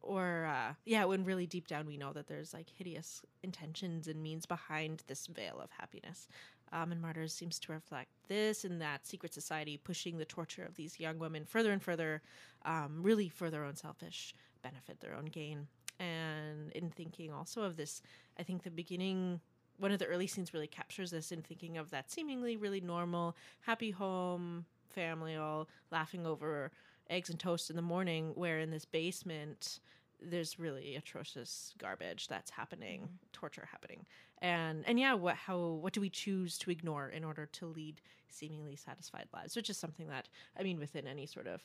or, 0.00 0.46
uh, 0.46 0.74
yeah, 0.84 1.04
when 1.04 1.24
really 1.24 1.46
deep 1.46 1.68
down 1.68 1.86
we 1.86 1.96
know 1.96 2.12
that 2.12 2.26
there's 2.26 2.52
like 2.52 2.68
hideous 2.68 3.22
intentions 3.42 4.08
and 4.08 4.22
means 4.22 4.46
behind 4.46 5.04
this 5.06 5.28
veil 5.28 5.60
of 5.60 5.70
happiness. 5.70 6.26
Um, 6.72 6.90
and 6.90 7.02
Martyrs 7.02 7.34
seems 7.34 7.58
to 7.60 7.72
reflect 7.72 8.10
this 8.28 8.64
and 8.64 8.80
that 8.80 9.06
secret 9.06 9.34
society 9.34 9.76
pushing 9.76 10.16
the 10.16 10.24
torture 10.24 10.64
of 10.64 10.74
these 10.74 10.98
young 10.98 11.18
women 11.18 11.44
further 11.44 11.70
and 11.70 11.82
further, 11.82 12.22
um, 12.64 13.02
really 13.02 13.28
for 13.28 13.50
their 13.50 13.64
own 13.64 13.76
selfish 13.76 14.34
benefit, 14.62 15.00
their 15.00 15.14
own 15.14 15.26
gain. 15.26 15.66
And 16.00 16.72
in 16.72 16.90
thinking 16.90 17.30
also 17.32 17.62
of 17.62 17.76
this, 17.76 18.00
I 18.38 18.42
think 18.42 18.62
the 18.62 18.70
beginning, 18.70 19.40
one 19.78 19.92
of 19.92 19.98
the 19.98 20.06
early 20.06 20.26
scenes 20.26 20.54
really 20.54 20.66
captures 20.66 21.10
this 21.10 21.30
in 21.30 21.42
thinking 21.42 21.76
of 21.76 21.90
that 21.90 22.10
seemingly 22.10 22.56
really 22.56 22.80
normal, 22.80 23.36
happy 23.60 23.90
home 23.90 24.64
family 24.88 25.36
all 25.36 25.68
laughing 25.90 26.26
over 26.26 26.70
eggs 27.10 27.30
and 27.30 27.38
toast 27.38 27.70
in 27.70 27.76
the 27.76 27.82
morning, 27.82 28.32
where 28.34 28.58
in 28.58 28.70
this 28.70 28.84
basement, 28.84 29.80
there's 30.24 30.58
really 30.58 30.96
atrocious 30.96 31.74
garbage 31.78 32.28
that's 32.28 32.50
happening, 32.50 33.02
mm-hmm. 33.02 33.14
torture 33.32 33.68
happening, 33.70 34.06
and 34.40 34.84
and 34.86 34.98
yeah, 34.98 35.14
what 35.14 35.36
how 35.36 35.58
what 35.58 35.92
do 35.92 36.00
we 36.00 36.10
choose 36.10 36.58
to 36.58 36.70
ignore 36.70 37.08
in 37.08 37.24
order 37.24 37.46
to 37.46 37.66
lead 37.66 38.00
seemingly 38.28 38.76
satisfied 38.76 39.26
lives, 39.32 39.56
which 39.56 39.70
is 39.70 39.76
something 39.76 40.08
that 40.08 40.28
I 40.58 40.62
mean 40.62 40.78
within 40.78 41.06
any 41.06 41.26
sort 41.26 41.46
of 41.46 41.62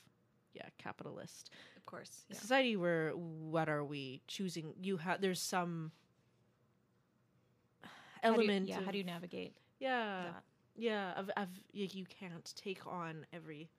yeah 0.53 0.67
capitalist 0.77 1.51
Of 1.75 1.85
course, 1.85 2.25
society 2.31 2.75
where 2.75 3.11
what 3.11 3.69
are 3.69 3.83
we 3.83 4.21
choosing? 4.27 4.73
You 4.81 4.97
have 4.97 5.21
there's 5.21 5.41
some 5.41 5.91
element. 8.23 8.67
yeah, 8.67 8.79
of, 8.79 8.85
how 8.85 8.91
do 8.91 8.97
you 8.97 9.03
navigate 9.03 9.53
yeah 9.79 10.23
that? 10.25 10.43
yeah 10.75 11.13
of, 11.13 11.29
of 11.37 11.47
you 11.71 12.05
can't 12.05 12.53
take 12.55 12.85
on 12.85 13.25
every 13.33 13.69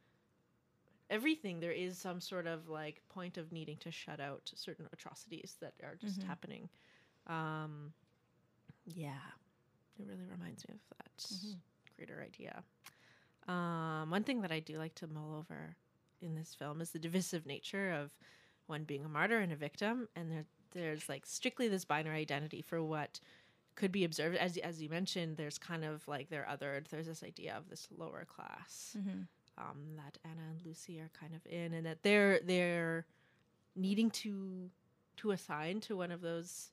everything 1.11 1.61
there 1.61 1.73
is 1.73 1.99
some 1.99 2.21
sort 2.21 2.47
of 2.47 2.69
like 2.69 3.00
point 3.09 3.38
of 3.38 3.50
needing 3.53 3.77
to 3.79 3.91
shut 3.91 4.21
out 4.21 4.50
certain 4.55 4.87
atrocities 4.93 5.57
that 5.61 5.73
are 5.83 5.97
just 5.97 6.21
Mhm. 6.21 6.27
happening 6.27 6.69
um 7.27 7.93
yeah 8.85 9.19
it 9.99 10.07
really 10.07 10.25
reminds 10.31 10.67
me 10.69 10.75
of 10.75 10.97
that 10.99 11.25
Mhm. 11.33 11.61
greater 11.97 12.23
idea 12.23 12.62
um 13.47 14.11
one 14.11 14.25
thing 14.25 14.43
that 14.43 14.53
i 14.53 14.61
do 14.61 14.77
like 14.79 14.95
to 14.95 15.07
mull 15.07 15.35
over 15.35 15.77
in 16.21 16.35
this 16.35 16.55
film 16.55 16.81
is 16.81 16.91
the 16.91 16.99
divisive 16.99 17.47
nature 17.47 17.91
of 17.93 18.11
one 18.67 18.85
being 18.85 19.05
a 19.05 19.09
martyr 19.09 19.38
and 19.38 19.53
a 19.53 19.57
victim 19.57 20.09
and 20.17 20.31
there 20.31 20.45
there's 20.73 21.09
like 21.09 21.25
strictly 21.25 21.67
this 21.69 21.85
binary 21.87 22.19
identity 22.21 22.61
for 22.61 22.83
what 22.83 23.21
could 23.75 23.91
be 23.93 24.05
observed 24.05 24.37
as 24.37 24.57
as 24.59 24.83
you 24.83 24.88
mentioned 24.91 25.37
there's 25.37 25.59
kind 25.59 25.85
of 25.85 26.07
like 26.07 26.29
they're 26.29 26.47
othered 26.50 26.88
there's 26.88 27.07
this 27.07 27.23
idea 27.23 27.55
of 27.57 27.69
this 27.71 27.88
lower 27.97 28.25
class 28.27 28.97
Mm-hmm. 28.99 29.23
Um, 29.59 29.97
that 29.97 30.19
Anna 30.25 30.43
and 30.50 30.61
Lucy 30.65 30.99
are 31.00 31.11
kind 31.19 31.35
of 31.35 31.45
in, 31.47 31.75
and 31.75 31.85
that 31.87 32.03
they're 32.03 32.41
they're 32.41 33.07
needing 33.77 34.11
to 34.11 34.71
to 35.19 35.31
assign 35.33 35.81
to 35.81 35.97
one 35.97 36.11
of 36.11 36.21
those 36.21 36.71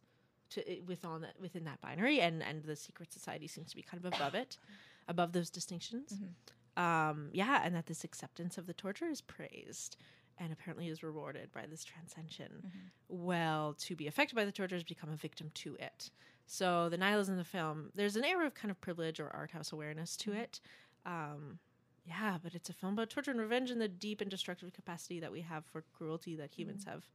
to 0.51 0.61
within 0.85 1.21
that 1.21 1.39
within 1.39 1.63
that 1.65 1.81
binary, 1.81 2.19
and 2.21 2.41
and 2.43 2.63
the 2.63 2.75
secret 2.75 3.11
society 3.11 3.47
seems 3.47 3.69
to 3.71 3.75
be 3.75 3.81
kind 3.81 4.03
of 4.03 4.13
above 4.13 4.35
it, 4.35 4.57
above 5.07 5.31
those 5.33 5.49
distinctions. 5.49 6.13
Mhm. 6.13 6.81
Um, 6.81 7.29
yeah, 7.31 7.61
and 7.63 7.73
that 7.75 7.85
this 7.85 8.03
acceptance 8.03 8.57
of 8.57 8.65
the 8.67 8.73
torture 8.73 9.07
is 9.07 9.21
praised. 9.21 9.97
And 10.37 10.51
apparently 10.51 10.89
is 10.89 11.01
rewarded 11.01 11.53
by 11.53 11.65
this 11.65 11.85
transcension. 11.85 12.61
Mhm. 12.67 12.91
Well, 13.07 13.73
to 13.75 13.95
be 13.95 14.05
affected 14.05 14.35
by 14.35 14.43
the 14.43 14.51
torture 14.51 14.75
is 14.75 14.83
become 14.83 15.09
a 15.09 15.15
victim 15.15 15.49
to 15.51 15.75
it. 15.79 16.11
So 16.45 16.89
the 16.89 16.97
nihilism 16.97 17.35
in 17.35 17.37
the 17.37 17.45
film, 17.45 17.91
there's 17.95 18.17
an 18.17 18.25
air 18.25 18.45
of 18.45 18.53
kind 18.53 18.69
of 18.69 18.81
privilege 18.81 19.21
or 19.21 19.29
art 19.29 19.51
house 19.51 19.71
awareness 19.71 20.17
to 20.17 20.31
Mhm. 20.31 20.35
it. 20.35 20.59
Um, 21.05 21.59
yeah, 22.05 22.37
but 22.41 22.53
it's 22.53 22.69
a 22.69 22.73
film 22.73 22.93
about 22.93 23.09
torture 23.09 23.31
and 23.31 23.39
revenge 23.39 23.71
and 23.71 23.81
the 23.81 23.87
deep 23.87 24.21
and 24.21 24.29
destructive 24.29 24.71
capacity 24.73 25.19
that 25.19 25.31
we 25.31 25.41
have 25.41 25.65
for 25.65 25.81
cruelty 25.93 26.35
that 26.35 26.53
humans 26.53 26.85
Mhm. 26.85 26.89
have 26.89 27.09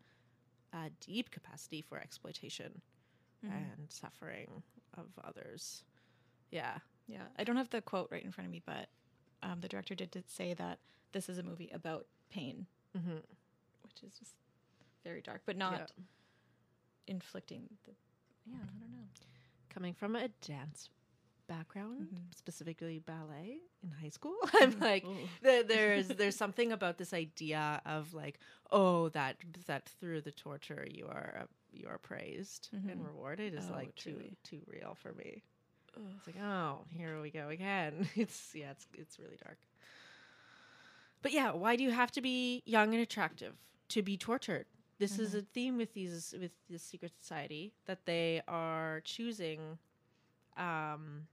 a 0.72 0.90
deep 1.00 1.30
capacity 1.30 1.80
for 1.82 1.98
exploitation 1.98 2.82
Mhm. 3.44 3.50
and 3.52 3.90
suffering 3.92 4.62
of 4.94 5.06
others. 5.24 5.84
Yeah. 6.50 6.80
Yeah, 7.06 7.28
I 7.36 7.44
don't 7.44 7.56
have 7.56 7.70
the 7.70 7.82
quote 7.82 8.10
right 8.10 8.22
in 8.24 8.30
front 8.30 8.46
of 8.46 8.52
me, 8.52 8.60
but 8.64 8.88
um, 9.42 9.60
the 9.60 9.68
director 9.68 9.94
did, 9.94 10.10
did 10.10 10.28
say 10.28 10.52
that 10.54 10.78
this 11.12 11.28
is 11.28 11.38
a 11.38 11.42
movie 11.42 11.70
about 11.70 12.06
pain, 12.28 12.66
Mm-hmm. 12.96 13.18
which 13.82 14.02
is 14.02 14.18
just 14.18 14.34
very 15.02 15.22
dark, 15.22 15.42
but 15.46 15.56
not 15.56 15.92
inflicting 17.06 17.78
the. 17.84 17.92
Yeah, 18.46 18.58
I 18.62 18.78
don't 18.80 18.92
know. 18.92 19.08
Coming 19.70 19.94
from 19.94 20.14
a 20.16 20.28
dance 20.28 20.88
background, 21.50 22.06
Mhm. 22.14 22.32
specifically 22.34 23.00
ballet 23.00 23.60
in 23.82 23.90
high 23.90 24.10
school, 24.10 24.36
I'm 24.60 24.78
like, 24.80 25.04
Ooh. 25.04 25.28
there, 25.42 25.64
there's 25.64 26.08
there's 26.08 26.36
something 26.36 26.72
about 26.72 26.98
this 26.98 27.12
idea 27.14 27.82
of 27.86 28.14
like 28.14 28.38
oh 28.72 29.10
that 29.10 29.36
that 29.66 29.88
through 30.00 30.22
the 30.22 30.32
torture 30.32 30.86
you 30.90 31.06
are 31.06 31.30
uh, 31.42 31.46
you 31.72 31.88
are 31.88 31.98
praised 31.98 32.70
and 32.88 33.00
Mhm. 33.00 33.04
rewarded 33.04 33.54
is 33.54 33.68
Oh, 33.68 33.74
like 33.74 33.94
too 33.96 34.14
truly. 34.14 34.36
too 34.44 34.62
real 34.66 34.94
for 34.94 35.12
me. 35.14 35.42
Ugh. 35.96 36.02
It's 36.18 36.26
like 36.26 36.40
oh 36.42 36.86
here 36.90 37.20
we 37.20 37.30
go 37.30 37.48
again. 37.50 38.08
It's 38.16 38.54
yeah 38.54 38.70
it's 38.72 38.86
it's 38.94 39.18
really 39.18 39.38
dark. 39.44 39.58
But 41.22 41.32
yeah, 41.32 41.52
why 41.52 41.76
do 41.76 41.82
you 41.84 41.90
have 41.90 42.10
to 42.12 42.20
be 42.22 42.62
young 42.66 42.94
and 42.94 43.02
attractive 43.02 43.54
to 43.88 44.02
be 44.02 44.16
tortured? 44.16 44.66
This 44.98 45.18
is 45.18 45.34
Mhm. 45.34 45.38
a 45.38 45.42
theme 45.42 45.76
with 45.76 45.92
these 45.94 46.34
with 46.38 46.52
this 46.68 46.82
secret 46.82 47.12
society 47.20 47.72
that 47.86 48.04
they 48.06 48.42
are 48.48 49.00
choosing. 49.04 49.78
Um, 50.56 51.26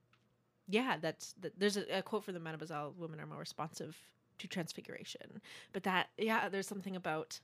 yeah, 0.67 0.97
that's 1.01 1.33
that, 1.41 1.57
there's 1.59 1.77
a, 1.77 1.99
a 1.99 2.01
quote 2.01 2.23
from 2.23 2.33
the 2.33 2.39
Mademoiselle: 2.39 2.93
"Women 2.97 3.19
are 3.19 3.25
more 3.27 3.39
responsive 3.39 3.97
to 4.39 4.47
transfiguration." 4.47 5.41
But 5.73 5.83
that, 5.83 6.07
yeah, 6.17 6.49
there's 6.49 6.67
something 6.67 6.95
about 6.95 7.39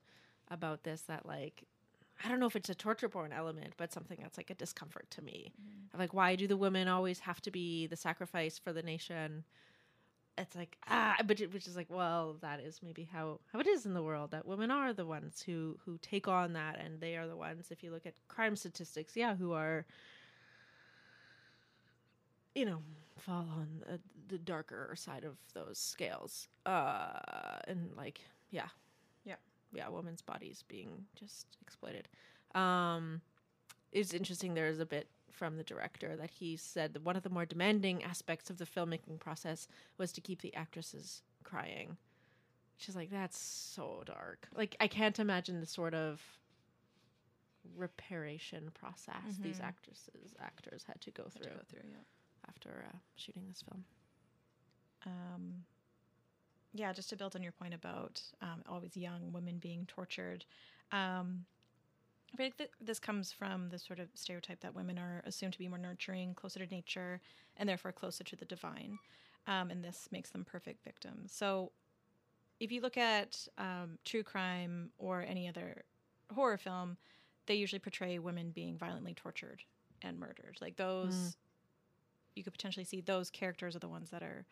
about 0.51 0.83
this 0.83 1.01
that 1.03 1.25
like 1.25 1.63
I 2.23 2.29
don't 2.29 2.39
know 2.39 2.45
if 2.47 2.55
it's 2.55 2.69
a 2.69 2.75
torture 2.75 3.09
porn 3.09 3.33
element, 3.33 3.73
but 3.77 3.91
something 3.93 4.17
that's 4.21 4.37
like 4.37 4.49
a 4.49 4.55
discomfort 4.55 5.09
to 5.11 5.21
me. 5.21 5.53
Of 5.93 5.99
like, 5.99 6.13
why 6.13 6.35
do 6.35 6.47
the 6.47 6.57
women 6.57 6.87
always 6.87 7.19
have 7.19 7.41
to 7.41 7.51
be 7.51 7.87
the 7.87 7.95
sacrifice 7.97 8.57
for 8.57 8.73
the 8.73 8.83
nation? 8.83 9.43
It's 10.37 10.55
like 10.55 10.77
ah, 10.89 11.17
but 11.25 11.41
it, 11.41 11.53
which 11.53 11.67
is 11.67 11.75
like, 11.75 11.89
well, 11.91 12.37
that 12.41 12.59
is 12.59 12.81
maybe 12.83 13.07
how 13.11 13.39
how 13.51 13.59
it 13.59 13.67
is 13.67 13.85
in 13.85 13.93
the 13.93 14.03
world 14.03 14.31
that 14.31 14.47
women 14.47 14.71
are 14.71 14.93
the 14.93 15.05
ones 15.05 15.43
who 15.45 15.77
who 15.85 15.99
take 16.01 16.27
on 16.27 16.53
that, 16.53 16.79
and 16.79 16.99
they 17.01 17.17
are 17.17 17.27
the 17.27 17.35
ones. 17.37 17.69
If 17.71 17.83
you 17.83 17.91
look 17.91 18.05
at 18.07 18.15
crime 18.29 18.55
statistics, 18.55 19.15
yeah, 19.15 19.35
who 19.35 19.53
are 19.53 19.85
you 22.55 22.65
know 22.65 22.79
fall 23.25 23.47
on 23.57 23.83
uh, 23.91 23.97
the 24.27 24.37
darker 24.37 24.93
side 24.97 25.23
of 25.23 25.37
those 25.53 25.77
scales. 25.79 26.47
Uh, 26.65 27.59
and 27.67 27.91
like, 27.95 28.21
yeah, 28.51 28.67
Yeah. 29.23 29.35
yeah, 29.73 29.87
women's 29.89 30.21
bodies 30.21 30.63
being 30.67 31.05
just 31.15 31.47
exploited. 31.61 32.07
Um, 32.55 33.21
it's 33.91 34.13
interesting. 34.13 34.53
There's 34.53 34.79
a 34.79 34.85
bit 34.85 35.07
from 35.31 35.57
the 35.57 35.63
director 35.63 36.15
that 36.15 36.29
he 36.29 36.55
said 36.57 36.93
that 36.93 37.01
one 37.03 37.15
of 37.15 37.23
the 37.23 37.29
more 37.29 37.45
demanding 37.45 38.03
aspects 38.03 38.49
of 38.49 38.57
the 38.57 38.65
filmmaking 38.65 39.19
process 39.19 39.67
was 39.97 40.11
to 40.13 40.21
keep 40.21 40.41
the 40.41 40.53
actresses 40.53 41.23
crying. 41.43 41.97
She's 42.77 42.95
like, 42.95 43.09
that's 43.09 43.37
so 43.37 44.03
dark. 44.05 44.47
Like, 44.55 44.75
I 44.79 44.87
can't 44.87 45.17
imagine 45.19 45.59
the 45.59 45.65
sort 45.65 45.93
of 45.93 46.21
reparation 47.77 48.69
process 48.73 49.37
these 49.39 49.59
Mhm. 49.59 49.63
actresses 49.63 50.35
actors 50.39 50.83
had 50.83 50.99
to 51.01 51.11
go 51.11 51.23
Had 51.23 51.31
to 51.33 51.39
through 51.39 51.57
go 51.57 51.63
through, 51.63 51.89
yeah. 51.89 52.03
After 52.47 52.85
uh, 52.89 52.97
shooting 53.15 53.43
this 53.47 53.63
film. 53.67 53.83
um, 55.05 55.63
yeah, 56.73 56.91
just 56.91 57.09
to 57.09 57.15
build 57.15 57.35
on 57.35 57.43
your 57.43 57.51
point 57.51 57.73
about 57.73 58.21
um, 58.41 58.63
always 58.67 58.97
young 58.97 59.31
women 59.31 59.57
being 59.59 59.85
tortured, 59.85 60.43
um, 60.91 61.45
I 62.33 62.37
feel 62.37 62.45
like 62.47 62.57
th- 62.57 62.71
this 62.81 62.99
comes 62.99 63.31
from 63.31 63.69
the 63.69 63.77
sort 63.77 63.99
of 63.99 64.07
stereotype 64.15 64.61
that 64.61 64.73
women 64.73 64.97
are 64.97 65.21
assumed 65.25 65.53
to 65.53 65.59
be 65.59 65.67
more 65.67 65.77
nurturing, 65.77 66.33
closer 66.33 66.65
to 66.65 66.73
nature, 66.73 67.21
and 67.57 67.69
therefore 67.69 67.91
closer 67.91 68.23
to 68.23 68.35
the 68.35 68.45
divine. 68.45 68.97
Um, 69.45 69.69
and 69.69 69.83
this 69.83 70.07
makes 70.11 70.31
them 70.31 70.43
perfect 70.45 70.83
victims. 70.83 71.31
So 71.31 71.71
if 72.59 72.71
you 72.71 72.81
look 72.81 72.97
at 72.97 73.47
um, 73.57 73.99
true 74.03 74.23
crime 74.23 74.89
or 74.97 75.21
any 75.21 75.47
other 75.47 75.83
horror 76.33 76.57
film, 76.57 76.97
they 77.45 77.55
usually 77.55 77.79
portray 77.79 78.17
women 78.17 78.49
being 78.49 78.77
violently 78.77 79.13
tortured 79.13 79.61
and 80.01 80.17
murdered. 80.17 80.57
Like 80.61 80.75
those, 80.77 81.13
Mm. 81.13 81.35
You 82.35 82.43
could 82.43 82.53
potentially 82.53 82.83
see 82.85 83.01
those 83.01 83.29
characters 83.29 83.75
are 83.75 83.79
the 83.79 83.87
ones 83.87 84.09
that 84.11 84.23
are 84.23 84.45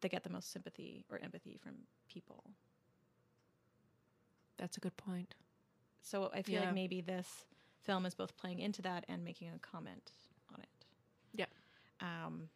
that 0.00 0.10
get 0.10 0.24
the 0.24 0.30
most 0.30 0.50
sympathy 0.52 1.04
or 1.10 1.18
empathy 1.22 1.56
from 1.62 1.72
people. 2.08 2.42
That's 4.58 4.76
a 4.76 4.80
good 4.80 4.96
point. 4.96 5.34
So 6.02 6.30
I 6.34 6.42
feel 6.42 6.54
Yeah. 6.60 6.66
like 6.66 6.74
maybe 6.74 7.00
this 7.00 7.46
film 7.80 8.06
is 8.06 8.14
both 8.14 8.36
playing 8.36 8.58
into 8.58 8.82
that 8.82 9.04
and 9.08 9.24
making 9.24 9.48
a 9.50 9.58
comment 9.58 10.12
on 10.52 10.60
it. 10.60 10.86
Yeah. 11.34 11.46
Um, 12.00 12.48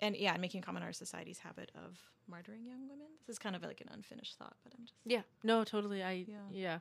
and 0.00 0.16
yeah, 0.16 0.36
making 0.36 0.60
a 0.60 0.62
comment 0.62 0.82
on 0.82 0.88
our 0.88 0.92
society's 0.92 1.38
habit 1.38 1.70
of 1.74 1.98
murdering 2.26 2.64
young 2.66 2.88
women. 2.88 3.06
This 3.26 3.34
is 3.34 3.38
kind 3.38 3.54
of 3.56 3.62
like 3.62 3.80
an 3.80 3.88
unfinished 3.92 4.36
thought, 4.36 4.56
but 4.64 4.72
I'm 4.78 4.84
just 4.84 4.96
Yeah. 5.04 5.22
No, 5.42 5.64
totally. 5.64 6.02
I 6.02 6.12
Yeah. 6.28 6.48
yeah. 6.50 6.78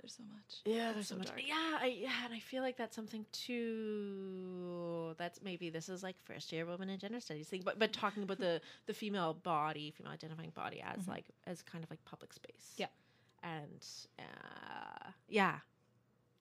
There's 0.00 0.14
so 0.14 0.22
much. 0.32 0.62
Yeah, 0.64 0.92
there's 0.92 1.08
so, 1.08 1.14
so 1.14 1.18
much. 1.18 1.28
dark. 1.28 1.40
Yeah, 1.46 1.78
I, 1.80 1.86
yeah, 1.86 2.10
and 2.24 2.32
I 2.34 2.38
feel 2.38 2.62
like 2.62 2.76
that's 2.76 2.94
something 2.96 3.24
too. 3.32 5.14
That's 5.18 5.40
maybe 5.42 5.70
this 5.70 5.88
is 5.88 6.02
like 6.02 6.16
first 6.24 6.52
year 6.52 6.66
women 6.66 6.88
in 6.88 6.98
gender 6.98 7.20
studies 7.20 7.48
thing, 7.48 7.62
but 7.64 7.78
but 7.78 7.92
talking 7.92 8.22
about 8.22 8.38
the 8.38 8.60
the 8.86 8.94
female 8.94 9.34
body, 9.34 9.90
female 9.96 10.12
identifying 10.12 10.50
body 10.50 10.80
as 10.82 11.04
Mhm. 11.04 11.08
like 11.08 11.24
as 11.46 11.62
kind 11.62 11.82
of 11.84 11.90
like 11.90 12.04
public 12.04 12.32
space. 12.32 12.74
Yeah. 12.76 12.86
and 13.42 13.84
uh, 14.18 15.10
yeah, 15.28 15.58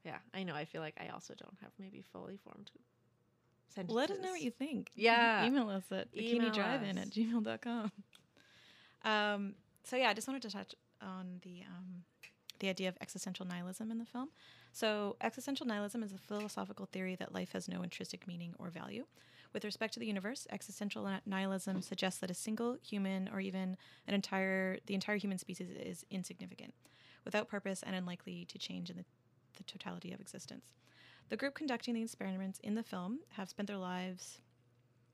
yeah. 0.03 0.17
I 0.33 0.43
know. 0.43 0.55
I 0.55 0.65
feel 0.65 0.81
like 0.81 0.95
I 0.99 1.09
also 1.09 1.33
don't 1.35 1.57
have 1.61 1.71
maybe 1.79 2.01
fully 2.01 2.37
formed 2.37 2.71
sentences. 3.69 3.95
Let 3.95 4.11
us 4.11 4.19
know 4.19 4.31
what 4.31 4.41
you 4.41 4.51
think. 4.51 4.91
Yeah. 4.95 5.45
Email 5.45 5.69
us 5.69 5.83
at 5.91 6.13
bikinidrivein 6.13 6.97
at 6.99 7.09
gmail.com. 7.09 7.91
Um, 9.03 9.53
so 9.83 9.95
yeah, 9.95 10.09
I 10.09 10.13
just 10.13 10.27
wanted 10.27 10.41
to 10.43 10.49
touch 10.51 10.73
on 11.01 11.39
the 11.43 11.61
um, 11.69 12.03
the 12.59 12.69
idea 12.69 12.89
of 12.89 12.97
existential 13.01 13.45
nihilism 13.45 13.91
in 13.91 13.97
the 13.97 14.05
film. 14.05 14.29
So 14.71 15.15
existential 15.21 15.65
nihilism 15.65 16.03
is 16.03 16.13
a 16.13 16.17
philosophical 16.17 16.85
theory 16.85 17.15
that 17.15 17.33
life 17.33 17.51
has 17.53 17.67
no 17.67 17.81
intrinsic 17.81 18.27
meaning 18.27 18.53
or 18.59 18.69
value. 18.69 19.05
With 19.53 19.65
respect 19.65 19.93
to 19.93 19.99
the 19.99 20.05
universe, 20.05 20.45
existential 20.51 21.09
nihilism 21.25 21.81
suggests 21.81 22.19
that 22.19 22.29
a 22.31 22.35
single 22.35 22.77
human 22.83 23.29
or 23.33 23.39
even 23.39 23.77
an 24.07 24.13
entire 24.13 24.77
the 24.85 24.93
entire 24.93 25.15
human 25.15 25.37
species 25.37 25.69
is 25.69 26.05
insignificant, 26.11 26.73
without 27.25 27.47
purpose 27.47 27.81
and 27.81 27.95
unlikely 27.95 28.45
to 28.49 28.59
change 28.59 28.89
in 28.89 28.97
the, 28.97 29.05
the 29.57 29.63
totality 29.63 30.11
of 30.11 30.19
existence. 30.19 30.73
The 31.29 31.37
group 31.37 31.55
conducting 31.55 31.93
the 31.93 32.03
experiments 32.03 32.59
in 32.63 32.75
the 32.75 32.83
film 32.83 33.19
have 33.33 33.49
spent 33.49 33.67
their 33.67 33.77
lives 33.77 34.39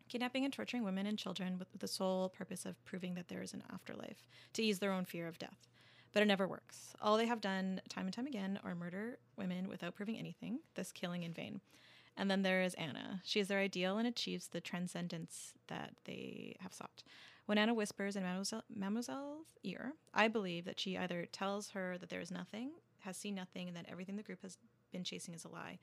kidnapping 0.09 0.45
and 0.45 0.53
torturing 0.53 0.83
women 0.83 1.07
and 1.07 1.17
children 1.17 1.57
with 1.57 1.67
the 1.79 1.87
sole 1.87 2.29
purpose 2.29 2.65
of 2.65 2.83
proving 2.85 3.15
that 3.15 3.29
there 3.29 3.41
is 3.41 3.53
an 3.53 3.63
afterlife 3.73 4.27
to 4.53 4.61
ease 4.61 4.79
their 4.79 4.91
own 4.91 5.05
fear 5.05 5.27
of 5.27 5.39
death. 5.39 5.69
But 6.13 6.21
it 6.21 6.27
never 6.27 6.47
works. 6.47 6.93
All 7.01 7.17
they 7.17 7.25
have 7.25 7.41
done 7.41 7.81
time 7.89 8.05
and 8.05 8.13
time 8.13 8.27
again 8.27 8.59
are 8.63 8.75
murder 8.75 9.17
women 9.35 9.67
without 9.67 9.95
proving 9.95 10.17
anything, 10.17 10.59
thus 10.75 10.91
killing 10.91 11.23
in 11.23 11.33
vain. 11.33 11.61
And 12.15 12.29
then 12.29 12.43
there 12.43 12.61
is 12.61 12.75
Anna. 12.75 13.21
She 13.23 13.39
is 13.39 13.47
their 13.47 13.59
ideal 13.59 13.97
and 13.97 14.07
achieves 14.07 14.47
the 14.47 14.61
transcendence 14.61 15.53
that 15.67 15.95
they 16.05 16.55
have 16.59 16.73
sought. 16.73 17.03
When 17.47 17.57
Anna 17.57 17.73
whispers 17.73 18.15
in 18.15 18.23
Mademoiselle, 18.23 18.63
Mademoiselle's 18.73 19.47
ear, 19.63 19.93
I 20.13 20.27
believe 20.27 20.65
that 20.65 20.79
she 20.79 20.97
either 20.97 21.25
tells 21.31 21.71
her 21.71 21.97
that 21.97 22.09
there 22.09 22.21
is 22.21 22.31
nothing, 22.31 22.71
has 22.99 23.17
seen 23.17 23.35
nothing, 23.35 23.67
and 23.67 23.75
that 23.75 23.87
everything 23.89 24.15
the 24.15 24.23
group 24.23 24.43
has 24.43 24.57
been 24.91 25.03
chasing 25.03 25.33
is 25.33 25.43
a 25.43 25.49
lie, 25.49 25.79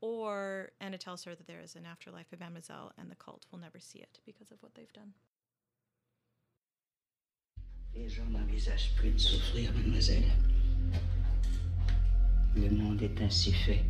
or 0.00 0.70
Anna 0.80 0.98
tells 0.98 1.24
her 1.24 1.34
that 1.34 1.46
there 1.46 1.60
is 1.60 1.76
an 1.76 1.86
afterlife 1.86 2.32
of 2.32 2.40
Mademoiselle 2.40 2.92
and 2.98 3.10
the 3.10 3.16
cult 3.16 3.46
will 3.50 3.58
never 3.58 3.78
see 3.78 3.98
it 3.98 4.18
because 4.26 4.50
of 4.50 4.62
what 4.62 4.74
they've 4.74 4.92
done. 4.92 5.12
Les 7.96 8.08
gens 8.08 8.22
n'envisagent 8.30 8.92
plus 8.96 9.10
de 9.10 9.18
souffrir, 9.18 9.72
mademoiselle. 9.72 10.24
Le 12.56 12.70
monde 12.70 13.02
est 13.02 13.20
ainsi 13.20 13.52
fait 13.52 13.84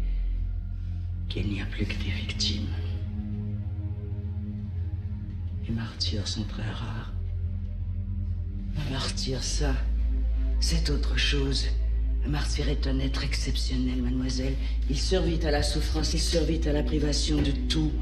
qu'il 1.28 1.48
n'y 1.48 1.60
a 1.60 1.66
plus 1.66 1.84
que 1.84 2.02
des 2.02 2.10
victimes. 2.10 2.68
Les 5.66 5.74
martyrs 5.74 6.26
sont 6.26 6.44
très 6.44 6.68
rares. 6.70 7.12
Un 8.78 8.90
martyr, 8.90 9.42
ça, 9.42 9.74
c'est 10.60 10.88
autre 10.88 11.18
chose. 11.18 11.66
Un 12.24 12.30
martyr 12.30 12.70
est 12.70 12.86
un 12.86 12.98
être 13.00 13.22
exceptionnel, 13.22 14.02
mademoiselle. 14.02 14.56
Il 14.88 14.98
survit 14.98 15.44
à 15.44 15.50
la 15.50 15.62
souffrance, 15.62 16.14
il 16.14 16.20
survit 16.20 16.66
à 16.66 16.72
la 16.72 16.82
privation 16.82 17.40
de 17.42 17.52
tout. 17.68 17.92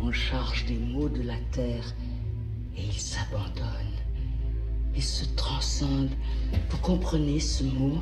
On 0.00 0.12
charge 0.12 0.66
des 0.66 0.78
maux 0.78 1.08
de 1.08 1.22
la 1.22 1.38
terre 1.52 1.94
et 2.76 2.84
il 2.84 3.00
s'abandonne. 3.00 4.01
Il 4.94 5.02
se 5.02 5.24
transcende. 5.36 6.10
Vous 6.70 6.78
comprenez 6.78 7.40
ce 7.40 7.64
mot? 7.64 7.98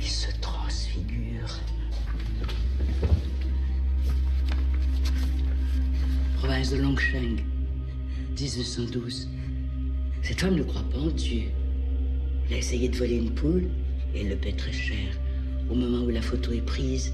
Il 0.00 0.06
se 0.06 0.30
transfigure. 0.40 1.58
Province 6.38 6.70
de 6.70 6.76
Longsheng, 6.78 7.36
1912. 8.38 9.28
Cet 10.22 10.42
homme 10.42 10.56
ne 10.56 10.62
croit 10.62 10.88
pas 10.90 10.98
en 10.98 11.10
Dieu. 11.10 11.44
Il 12.48 12.54
a 12.54 12.58
essayé 12.58 12.88
de 12.88 12.96
voler 12.96 13.16
une 13.16 13.30
poule 13.30 13.68
et 14.14 14.22
il 14.22 14.28
le 14.28 14.36
paie 14.36 14.52
très 14.52 14.72
cher. 14.72 15.18
Au 15.70 15.74
moment 15.74 16.04
où 16.04 16.10
la 16.10 16.22
photo 16.22 16.52
est 16.52 16.64
prise, 16.64 17.12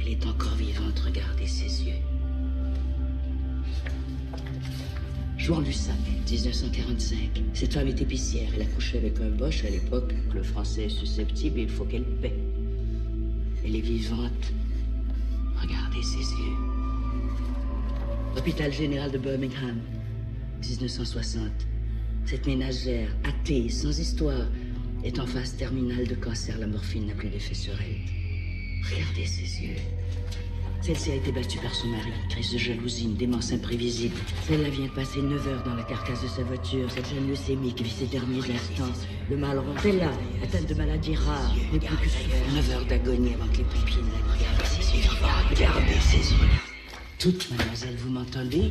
elle 0.00 0.08
est 0.08 0.26
encore 0.26 0.54
vivante. 0.54 0.98
Regardez 1.00 1.46
ses 1.46 1.84
yeux. 1.84 2.15
Jouan 5.46 5.60
Lussac, 5.60 5.94
1945. 6.28 7.40
Cette 7.54 7.74
femme 7.74 7.86
est 7.86 8.02
épicière. 8.02 8.50
Elle 8.56 8.62
a 8.62 8.64
couché 8.64 8.98
avec 8.98 9.20
un 9.20 9.28
boche 9.28 9.64
à 9.64 9.70
l'époque. 9.70 10.12
Le 10.34 10.42
français 10.42 10.86
est 10.86 10.88
susceptible 10.88 11.60
il 11.60 11.68
faut 11.68 11.84
qu'elle 11.84 12.02
paie. 12.20 12.34
Elle 13.64 13.76
est 13.76 13.80
vivante. 13.80 14.52
Regardez 15.62 16.02
ses 16.02 16.16
yeux. 16.16 16.56
Hôpital 18.36 18.72
général 18.72 19.12
de 19.12 19.18
Birmingham, 19.18 19.78
1960. 20.62 21.42
Cette 22.24 22.44
ménagère, 22.44 23.14
athée, 23.22 23.68
sans 23.68 23.96
histoire, 24.00 24.48
est 25.04 25.20
en 25.20 25.26
phase 25.26 25.54
terminale 25.54 26.08
de 26.08 26.16
cancer. 26.16 26.58
La 26.58 26.66
morphine 26.66 27.06
n'a 27.06 27.14
plus 27.14 27.28
d'effet 27.28 27.54
sur 27.54 27.74
elle. 27.74 28.90
Regardez 28.90 29.26
ses 29.26 29.62
yeux. 29.62 29.76
Celle-ci 30.82 31.10
a 31.10 31.14
été 31.14 31.32
battue 31.32 31.58
par 31.58 31.74
son 31.74 31.88
mari. 31.88 32.10
Crise 32.30 32.52
de 32.52 32.58
jalousie, 32.58 33.04
une 33.04 33.16
démence 33.16 33.52
imprévisible. 33.52 34.16
Celle-là 34.46 34.68
vient 34.68 34.86
de 34.86 34.90
passer 34.90 35.20
9 35.20 35.48
heures 35.48 35.64
dans 35.64 35.74
la 35.74 35.82
carcasse 35.82 36.22
de 36.22 36.28
sa 36.28 36.42
voiture. 36.42 36.90
Cette 36.90 37.08
jeune 37.08 37.28
leucémique 37.28 37.80
vit 37.82 37.90
ses 37.90 38.06
derniers 38.06 38.38
instants. 38.38 38.92
Le 39.28 39.36
mal 39.36 39.58
rend. 39.58 39.74
Celle-là, 39.82 40.12
atteinte 40.42 40.68
de 40.68 40.74
maladies 40.74 41.16
rares, 41.16 41.54
n'est 41.72 41.80
plus 41.80 41.96
que 41.96 42.08
souffrant. 42.08 42.52
9 42.54 42.70
heures 42.70 42.86
d'agonie 42.86 43.34
avant 43.34 43.48
que 43.48 43.58
les 43.58 43.64
pompiers 43.64 44.02
ne 44.02 44.32
Regardez 44.32 44.64
ses 44.64 44.96
yeux. 44.96 45.10
Regardez 45.50 46.00
ses 46.00 46.32
yeux. 46.32 46.48
Toutes, 47.18 47.50
mademoiselle, 47.50 47.96
vous 47.96 48.10
m'entendez? 48.10 48.70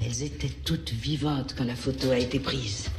Elles 0.00 0.22
étaient 0.22 0.48
toutes 0.64 0.92
vivantes 0.92 1.54
quand 1.58 1.64
la 1.64 1.74
photo 1.74 2.10
a 2.10 2.18
été 2.18 2.38
prise. 2.38 2.90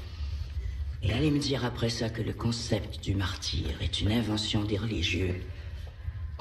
Et 1.01 1.13
allez 1.13 1.31
me 1.31 1.39
dire 1.39 1.63
après 1.63 1.89
ça 1.89 2.09
que 2.09 2.21
le 2.21 2.33
concept 2.33 3.01
du 3.01 3.15
martyr 3.15 3.67
est 3.81 4.01
une 4.01 4.11
invention 4.11 4.63
des 4.63 4.77
religieux. 4.77 5.35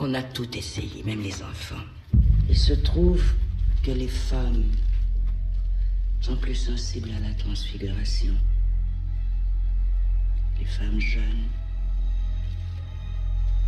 On 0.00 0.14
a 0.14 0.22
tout 0.22 0.56
essayé, 0.56 1.02
même 1.02 1.22
les 1.22 1.42
enfants. 1.42 1.84
Il 2.48 2.56
se 2.56 2.72
trouve 2.72 3.20
que 3.84 3.90
les 3.90 4.06
femmes 4.06 4.70
sont 6.20 6.36
plus 6.36 6.54
sensibles 6.54 7.10
à 7.10 7.18
la 7.18 7.34
transfiguration. 7.34 8.34
Les 10.56 10.64
femmes 10.66 11.00
jeunes. 11.00 11.48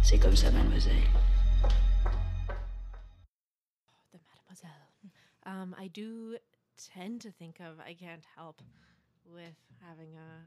C'est 0.03 0.21
comme 0.21 0.37
ça, 0.37 0.53
mademoiselle. 0.53 1.03
the 4.13 4.21
Mademoiselle. 4.33 4.71
Um, 5.47 5.75
I 5.77 5.89
do 5.89 6.37
tend 6.95 7.23
to 7.23 7.33
think 7.33 7.59
of, 7.59 7.81
I 7.81 7.95
can't 7.95 8.25
help 8.37 8.63
with 9.25 9.57
having 9.85 10.15
a 10.15 10.47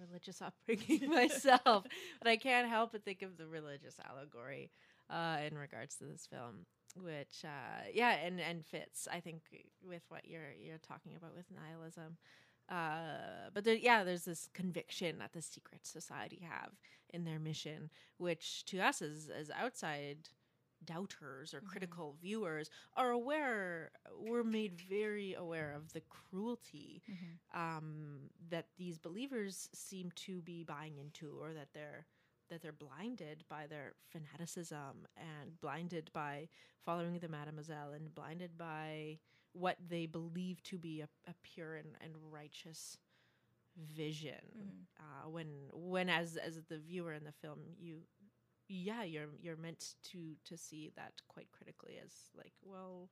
religious 0.00 0.40
upbringing 0.42 1.10
myself, 1.14 1.84
but 2.22 2.26
I 2.26 2.38
can't 2.38 2.70
help 2.70 2.92
but 2.92 3.04
think 3.04 3.20
of 3.20 3.36
the 3.36 3.46
religious 3.46 4.00
allegory 4.08 4.70
uh, 5.10 5.38
in 5.46 5.58
regards 5.58 5.96
to 5.96 6.04
this 6.04 6.26
film, 6.26 6.66
which 6.96 7.44
uh, 7.44 7.88
yeah, 7.92 8.12
and 8.24 8.40
and 8.40 8.64
fits 8.66 9.08
I 9.12 9.20
think 9.20 9.42
with 9.82 10.02
what 10.08 10.26
you're 10.26 10.52
you're 10.58 10.78
talking 10.78 11.16
about 11.16 11.34
with 11.36 11.46
nihilism. 11.50 12.16
Uh, 12.68 13.50
but 13.52 13.64
there, 13.64 13.74
yeah, 13.74 14.04
there's 14.04 14.24
this 14.24 14.48
conviction 14.54 15.18
that 15.18 15.32
the 15.32 15.42
secret 15.42 15.84
society 15.86 16.40
have 16.48 16.72
in 17.12 17.24
their 17.24 17.40
mission, 17.40 17.90
which 18.18 18.64
to 18.66 18.78
us 18.80 19.02
as 19.02 19.28
as 19.28 19.50
outside 19.50 20.28
doubters 20.84 21.52
or 21.54 21.60
Mhm. 21.60 21.66
critical 21.66 22.16
viewers 22.20 22.70
are 22.94 23.10
aware. 23.10 23.90
We're 24.16 24.44
made 24.44 24.80
very 24.80 25.34
aware 25.34 25.72
of 25.72 25.92
the 25.92 26.00
cruelty 26.02 27.02
um, 27.52 28.30
that 28.50 28.66
these 28.76 28.98
believers 28.98 29.68
seem 29.74 30.10
to 30.12 30.40
be 30.42 30.64
buying 30.64 30.96
into, 30.98 31.38
or 31.40 31.52
that 31.54 31.72
they're 31.74 32.06
that 32.50 32.62
they're 32.62 32.72
blinded 32.72 33.44
by 33.48 33.66
their 33.66 33.94
fanaticism 34.10 35.06
and 35.16 35.60
blinded 35.60 36.10
by 36.12 36.48
following 36.84 37.18
the 37.18 37.28
Mademoiselle 37.28 37.92
and 37.94 38.14
blinded 38.14 38.58
by 38.58 39.18
what 39.52 39.76
they 39.88 40.06
believe 40.06 40.62
to 40.64 40.78
be 40.78 41.00
a, 41.02 41.08
a 41.30 41.34
pure 41.42 41.76
and, 41.76 41.88
and 42.02 42.14
righteous 42.30 42.98
vision. 43.76 44.34
Mhm. 44.56 44.86
Uh, 45.00 45.28
when 45.30 45.46
when 45.72 46.08
as 46.08 46.36
as 46.36 46.60
the 46.68 46.78
viewer 46.78 47.12
in 47.14 47.24
the 47.24 47.32
film, 47.32 47.60
you 47.78 48.02
yeah 48.68 49.02
you're 49.02 49.28
you're 49.40 49.56
meant 49.56 49.94
to 50.04 50.36
to 50.44 50.56
see 50.56 50.90
that 50.96 51.12
quite 51.28 51.50
critically 51.52 51.98
as 52.04 52.12
like 52.36 52.52
well 52.64 53.08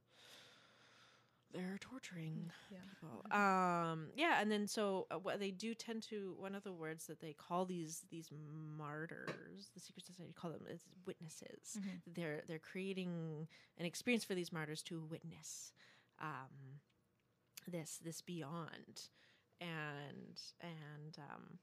they're 1.52 1.78
torturing 1.80 2.50
Yeah. 2.70 2.78
people. 2.90 3.22
Um, 3.30 4.08
yeah, 4.16 4.40
and 4.40 4.50
then 4.50 4.66
so 4.66 5.06
uh, 5.10 5.18
what 5.18 5.38
they 5.40 5.50
do 5.50 5.74
tend 5.74 6.02
to 6.04 6.34
one 6.38 6.54
of 6.54 6.62
the 6.64 6.72
words 6.72 7.06
that 7.06 7.20
they 7.20 7.32
call 7.32 7.64
these 7.64 8.04
these 8.10 8.30
martyrs, 8.32 9.70
the 9.74 9.80
secret 9.80 10.04
society 10.04 10.32
call 10.34 10.50
them 10.50 10.66
is 10.68 10.82
witnesses. 11.06 11.78
Mhm. 11.78 12.14
They're 12.14 12.42
they're 12.46 12.58
creating 12.58 13.48
an 13.78 13.86
experience 13.86 14.24
for 14.24 14.34
these 14.34 14.52
martyrs 14.52 14.82
to 14.84 15.00
witness 15.00 15.72
um, 16.20 16.80
this 17.66 17.98
this 17.98 18.20
beyond, 18.20 19.08
and 19.60 20.40
and 20.60 21.18
um, 21.18 21.58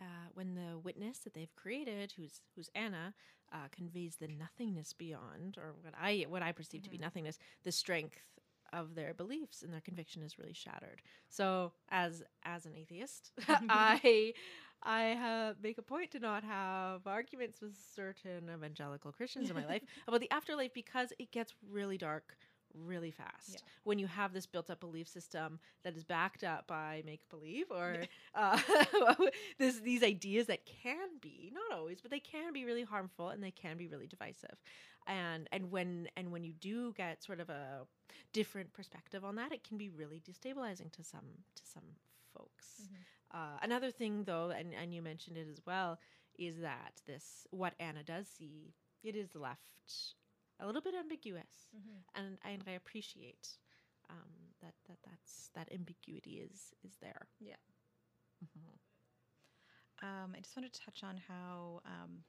uh, 0.00 0.28
when 0.34 0.54
the 0.54 0.78
witness 0.78 1.18
that 1.20 1.34
they've 1.34 1.54
created, 1.56 2.12
who's 2.16 2.40
who's 2.54 2.70
Anna, 2.74 3.14
uh, 3.52 3.68
conveys 3.72 4.16
the 4.16 4.28
nothingness 4.28 4.92
beyond, 4.92 5.56
or 5.58 5.74
what 5.82 5.94
I 6.00 6.26
what 6.28 6.42
I 6.42 6.52
perceive 6.52 6.82
to 6.82 6.90
be 6.90 6.96
Mhm. 6.96 6.98
nothingness, 6.98 7.38
the 7.64 7.72
strength 7.72 8.20
of 8.72 8.94
their 8.94 9.14
beliefs 9.14 9.62
and 9.62 9.72
their 9.72 9.80
conviction 9.80 10.22
is 10.22 10.38
really 10.38 10.52
shattered. 10.52 11.02
So, 11.28 11.72
as 11.90 12.22
as 12.44 12.66
an 12.66 12.74
atheist, 12.74 13.32
I 13.68 14.32
I 14.82 15.12
uh, 15.12 15.54
make 15.62 15.78
a 15.78 15.82
point 15.82 16.10
to 16.12 16.18
not 16.18 16.44
have 16.44 17.06
arguments 17.06 17.60
with 17.60 17.74
certain 17.94 18.48
evangelical 18.54 19.12
Christians 19.12 19.50
in 19.50 19.56
my 19.56 19.66
life 19.66 19.82
about 20.06 20.20
the 20.20 20.30
afterlife 20.30 20.72
because 20.74 21.12
it 21.18 21.30
gets 21.32 21.54
really 21.70 21.98
dark 21.98 22.36
really 22.74 23.10
fast 23.10 23.52
Yeah. 23.54 23.58
when 23.84 23.98
you 23.98 24.06
have 24.06 24.32
this 24.32 24.46
built 24.46 24.70
up 24.70 24.80
belief 24.80 25.08
system 25.08 25.58
that 25.84 25.94
is 25.96 26.04
backed 26.04 26.44
up 26.44 26.66
by 26.66 27.02
make 27.06 27.20
believe 27.30 27.66
or 27.70 27.98
uh, 28.34 28.58
this, 29.58 29.80
these 29.80 30.02
ideas 30.02 30.46
that 30.46 30.64
can 30.66 31.08
be 31.20 31.52
not 31.52 31.76
always 31.78 32.00
but 32.00 32.10
they 32.10 32.20
can 32.20 32.52
be 32.52 32.64
really 32.64 32.82
harmful 32.84 33.28
and 33.30 33.42
they 33.42 33.50
can 33.50 33.76
be 33.76 33.86
really 33.88 34.06
divisive 34.06 34.56
and 35.06 35.48
and 35.52 35.70
when 35.70 36.08
and 36.16 36.30
when 36.30 36.44
you 36.44 36.52
do 36.52 36.92
get 36.94 37.22
sort 37.22 37.40
of 37.40 37.48
a 37.50 37.86
different 38.32 38.72
perspective 38.72 39.24
on 39.24 39.36
that 39.36 39.52
it 39.52 39.64
can 39.64 39.76
be 39.76 39.88
really 39.90 40.20
destabilizing 40.20 40.90
to 40.92 41.02
some 41.02 41.26
to 41.54 41.62
some 41.66 41.84
folks 42.36 42.88
Mhm. 42.88 43.04
uh, 43.32 43.58
another 43.62 43.90
thing 43.90 44.24
though 44.24 44.50
and, 44.50 44.74
and 44.74 44.94
you 44.94 45.02
mentioned 45.02 45.36
it 45.36 45.48
as 45.48 45.60
well 45.66 45.98
is 46.38 46.60
that 46.60 47.00
this 47.06 47.46
what 47.50 47.74
anna 47.78 48.02
does 48.02 48.26
see 48.28 48.74
it 49.02 49.14
is 49.16 49.34
left 49.34 50.14
a 50.60 50.66
little 50.66 50.82
bit 50.82 50.94
ambiguous 50.94 51.68
Mhm. 51.74 52.04
and 52.14 52.38
and 52.42 52.62
I 52.66 52.72
appreciate 52.72 53.58
um, 54.10 54.54
that 54.60 54.74
that 54.88 54.98
that's 55.02 55.50
that 55.54 55.72
ambiguity 55.72 56.40
is 56.40 56.74
is 56.82 56.96
there. 57.00 57.28
Yeah. 57.40 57.56
Mhm. 58.44 58.78
Um, 60.02 60.34
I 60.36 60.40
just 60.40 60.56
want 60.56 60.70
to 60.72 60.80
touch 60.80 61.02
on 61.02 61.16
how 61.16 61.80
um, 61.86 62.24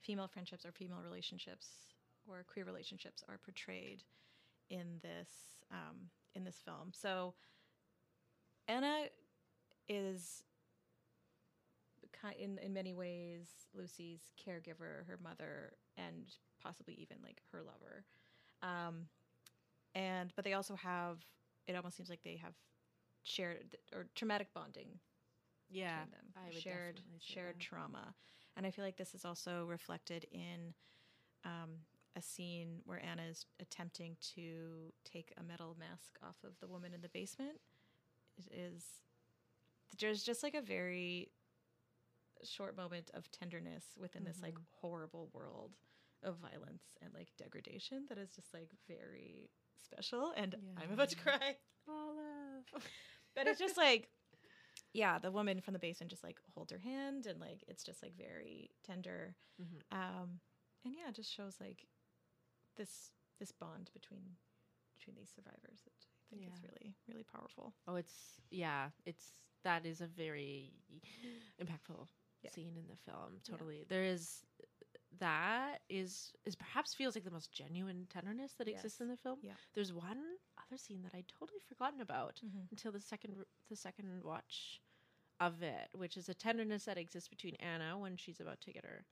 female 0.00 0.28
friendships 0.28 0.64
or 0.64 0.72
female 0.72 1.02
relationships 1.02 1.88
or 2.26 2.44
queer 2.44 2.64
relationships 2.64 3.24
are 3.28 3.38
portrayed 3.38 4.04
in 4.70 4.98
this 5.02 5.62
um, 5.70 6.10
in 6.34 6.44
this 6.44 6.60
film. 6.64 6.92
So 6.94 7.34
Anna 8.68 9.08
is 9.88 10.44
in 12.38 12.58
in 12.58 12.72
many 12.72 12.92
ways 12.94 13.48
Lucy's 13.74 14.30
caregiver, 14.44 15.06
her 15.06 15.18
mother, 15.22 15.72
and 15.96 16.26
possibly 16.62 16.94
even 16.94 17.18
like 17.22 17.42
her 17.52 17.62
lover. 17.62 18.04
Um, 18.62 19.06
and 19.94 20.32
but 20.36 20.44
they 20.44 20.54
also 20.54 20.76
have 20.76 21.18
it 21.66 21.76
almost 21.76 21.96
seems 21.96 22.10
like 22.10 22.22
they 22.24 22.36
have 22.36 22.54
shared 23.24 23.76
or 23.94 24.06
traumatic 24.14 24.48
bonding 24.54 24.98
Yeah, 25.70 26.04
them. 26.10 26.32
I 26.36 26.52
would 26.52 26.62
shared 26.62 27.00
shared 27.20 27.58
that. 27.58 27.60
trauma, 27.60 28.14
and 28.56 28.66
I 28.66 28.70
feel 28.70 28.84
like 28.84 28.96
this 28.96 29.14
is 29.14 29.24
also 29.24 29.64
reflected 29.66 30.26
in 30.32 30.74
um, 31.44 31.70
a 32.16 32.22
scene 32.22 32.80
where 32.84 33.02
Anna 33.04 33.22
is 33.30 33.46
attempting 33.60 34.16
to 34.34 34.92
take 35.04 35.32
a 35.38 35.42
metal 35.42 35.76
mask 35.78 36.18
off 36.22 36.36
of 36.44 36.58
the 36.60 36.66
woman 36.68 36.92
in 36.94 37.00
the 37.00 37.08
basement. 37.08 37.60
It 38.38 38.52
is 38.52 38.84
there's 39.98 40.22
just 40.22 40.42
like 40.42 40.54
a 40.54 40.62
very 40.62 41.30
short 42.44 42.76
moment 42.76 43.10
of 43.14 43.30
tenderness 43.30 43.84
within 43.98 44.24
this 44.24 44.40
like 44.42 44.54
Mhm. 44.54 44.64
horrible 44.80 45.28
world 45.32 45.72
of 46.22 46.36
violence 46.38 46.84
and 47.00 47.12
like 47.14 47.28
degradation 47.36 48.06
that 48.08 48.18
is 48.18 48.30
just 48.30 48.52
like 48.54 48.70
very 48.88 49.50
special 49.76 50.32
and 50.36 50.54
I'm 50.76 50.92
about 50.92 51.08
to 51.10 51.16
Yeah. 51.16 51.22
cry 51.22 51.56
Olive. 51.88 52.64
but 53.34 53.46
it's 53.48 53.58
just 53.58 53.76
like 53.76 54.08
yeah 54.92 55.18
the 55.18 55.30
woman 55.32 55.60
from 55.60 55.72
the 55.72 55.78
basement 55.80 56.10
just 56.10 56.22
like 56.22 56.38
holds 56.54 56.70
her 56.72 56.78
hand 56.78 57.26
and 57.26 57.40
like 57.40 57.64
it's 57.68 57.82
just 57.82 58.02
like 58.02 58.14
very 58.16 58.70
tender 58.84 59.34
Mhm. 59.60 59.82
um 59.90 60.40
and 60.84 60.94
yeah 60.94 61.08
it 61.08 61.14
just 61.14 61.32
shows 61.32 61.56
like 61.60 61.86
this 62.76 63.10
this 63.38 63.52
bond 63.52 63.90
between 63.92 64.36
between 64.98 65.16
these 65.16 65.30
survivors 65.34 65.80
that 65.84 66.06
i 66.32 66.36
think 66.36 66.46
is 66.46 66.62
really 66.62 66.94
really 67.08 67.24
powerful 67.24 67.74
Oh, 67.88 67.96
it's 67.96 68.40
yeah, 68.50 68.90
it's 69.06 69.40
that 69.64 69.84
is 69.86 70.00
a 70.00 70.06
very 70.06 70.72
impactful 71.60 72.06
Yeah. 72.42 72.50
scene 72.50 72.76
in 72.76 72.86
the 72.88 72.96
film. 73.10 73.40
Yeah. 73.44 73.50
Totally, 73.52 73.84
there 73.88 74.04
is 74.04 74.44
that 75.18 75.78
is 75.88 76.32
is 76.46 76.56
perhaps 76.56 76.94
feels 76.94 77.14
like 77.14 77.24
the 77.24 77.30
most 77.30 77.52
genuine 77.52 78.06
tenderness 78.12 78.54
that 78.58 78.68
exists 78.68 79.00
in 79.00 79.08
the 79.08 79.16
film. 79.16 79.38
Yeah. 79.42 79.52
There's 79.74 79.92
one 79.92 80.18
other 80.58 80.76
scene 80.78 81.02
that 81.02 81.14
I'd 81.14 81.28
totally 81.28 81.60
forgotten 81.68 82.00
about. 82.00 82.40
mm-hmm. 82.44 82.64
until 82.70 82.92
the 82.92 83.00
second 83.00 83.34
the 83.68 83.76
second 83.76 84.22
watch 84.24 84.80
of 85.40 85.62
it, 85.62 85.88
which 85.94 86.16
is 86.16 86.28
a 86.28 86.34
tenderness 86.34 86.84
that 86.84 86.98
exists 86.98 87.28
between 87.28 87.54
Anna 87.56 87.98
when 87.98 88.16
she's 88.16 88.40
about 88.40 88.60
to 88.62 88.72
get 88.72 88.84
her 88.84 89.04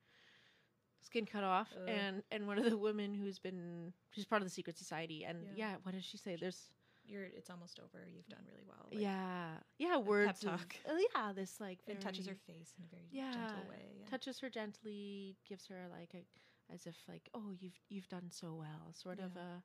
skin 1.03 1.27
cut 1.27 1.45
off, 1.45 1.69
Ugh. 1.77 1.89
and 1.89 2.23
and 2.31 2.47
one 2.47 2.59
of 2.59 2.65
the 2.65 2.77
women 2.79 3.15
who's 3.15 3.39
been 3.39 3.93
she's 4.11 4.25
part 4.27 4.43
of 4.43 4.47
the 4.47 4.53
secret 4.55 4.77
society, 4.79 5.25
and 5.25 5.39
Yeah. 5.55 5.71
yeah, 5.73 5.77
what 5.83 5.95
does 5.95 6.05
she 6.05 6.17
say? 6.19 6.37
There's 6.37 6.71
you're 7.11 7.25
it's 7.27 7.51
almost 7.51 7.81
over 7.81 8.07
you've 8.09 8.29
done 8.29 8.45
really 8.49 8.65
well 8.67 8.91
like, 8.95 9.09
yeah 9.09 9.57
yeah 9.79 9.97
words 9.97 10.45
of- 10.45 10.61
talk. 10.61 10.77
uh, 10.89 10.95
yeah 11.15 11.33
this 11.33 11.61
like 11.61 11.81
it 11.87 12.01
touches 12.01 12.27
her 12.27 12.37
face 12.47 12.75
in 12.79 12.85
a 12.85 12.89
very 12.89 13.11
Yeah, 13.11 13.31
gentle 13.33 13.67
way 13.67 13.97
yeah. 14.01 14.07
touches 14.09 14.41
her 14.41 14.51
gently, 14.51 15.37
gives 15.47 15.67
her 15.69 15.87
like 15.91 16.15
a 16.15 16.27
as 16.73 16.87
if 16.87 16.97
like 17.09 17.29
oh 17.35 17.53
you've 17.59 17.79
you've 17.89 18.09
done 18.09 18.31
so 18.31 18.55
well, 18.55 18.93
sort 18.93 19.21
of 19.21 19.37
a. 19.37 19.63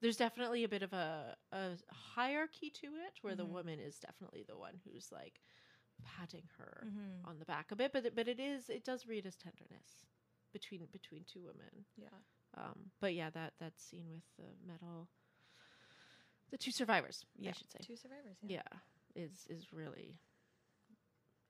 There's 0.00 0.16
definitely 0.16 0.64
a 0.64 0.68
bit 0.68 0.82
of 0.82 0.92
a, 0.92 1.36
a 1.52 1.70
hierarchy 1.90 2.70
to 2.70 2.86
it 2.86 3.18
where 3.22 3.36
the 3.36 3.44
Mhm. 3.44 3.46
woman 3.46 3.80
is 3.80 3.98
definitely 4.00 4.44
the 4.46 4.56
one 4.56 4.80
who's 4.84 5.10
like 5.12 5.40
patting 6.04 6.48
her 6.58 6.86
Mhm. 6.86 7.24
on 7.24 7.38
the 7.38 7.46
back 7.46 7.70
a 7.72 7.76
bit, 7.76 7.92
but 7.92 8.14
but 8.14 8.28
it 8.28 8.40
is 8.40 8.68
it 8.70 8.84
does 8.84 9.06
read 9.06 9.26
as 9.26 9.36
tenderness 9.36 10.04
between 10.52 10.86
between 10.92 11.24
two 11.24 11.42
women. 11.44 11.84
yeah 11.96 12.18
Um, 12.56 12.90
but 13.00 13.14
yeah, 13.14 13.30
that 13.30 13.54
that 13.60 13.78
scene 13.78 14.08
with 14.10 14.24
the 14.38 14.54
metal, 14.66 15.08
the 16.52 16.58
two 16.58 16.70
survivors, 16.70 17.24
yeah 17.36 17.50
I 17.50 17.52
should 17.58 17.72
say, 17.72 17.78
two 17.82 17.96
survivors 17.96 18.36
yeah, 18.46 18.62
yeah, 19.16 19.24
is 19.24 19.46
is 19.50 19.72
really 19.72 20.14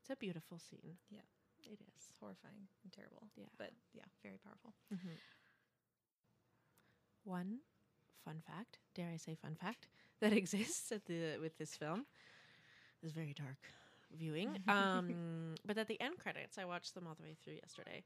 it's 0.01 0.11
a 0.11 0.17
beautiful 0.17 0.59
scene. 0.59 0.97
Yeah. 1.11 1.27
it 1.71 1.79
is. 1.81 1.95
it's 1.97 2.19
horrifying 2.21 2.67
and 2.83 2.91
terrible 2.93 3.29
Yeah. 3.37 3.51
but 3.59 3.71
yeah 3.93 4.09
very 4.23 4.39
powerful 4.47 4.73
Mm-hmm. 4.95 5.17
One 7.25 7.59
fun 8.25 8.41
fact, 8.47 8.79
dare 8.95 9.11
I 9.15 9.17
say 9.17 9.35
fun 9.35 9.55
fact, 9.55 9.89
that 10.21 10.33
exists 10.33 10.91
at 10.93 11.05
the 11.07 11.39
with 11.41 11.57
this 11.59 11.75
film 11.77 12.07
is 13.03 13.13
very 13.13 13.35
dark 13.35 13.63
viewing. 14.17 14.59
Um, 14.69 15.55
but 15.67 15.79
at 15.79 15.87
the 15.89 16.01
end 16.01 16.19
credits, 16.19 16.59
I 16.59 16.65
watched 16.65 16.95
them 16.95 17.07
all 17.07 17.15
the 17.15 17.23
way 17.23 17.35
through 17.43 17.55
yesterday 17.63 18.03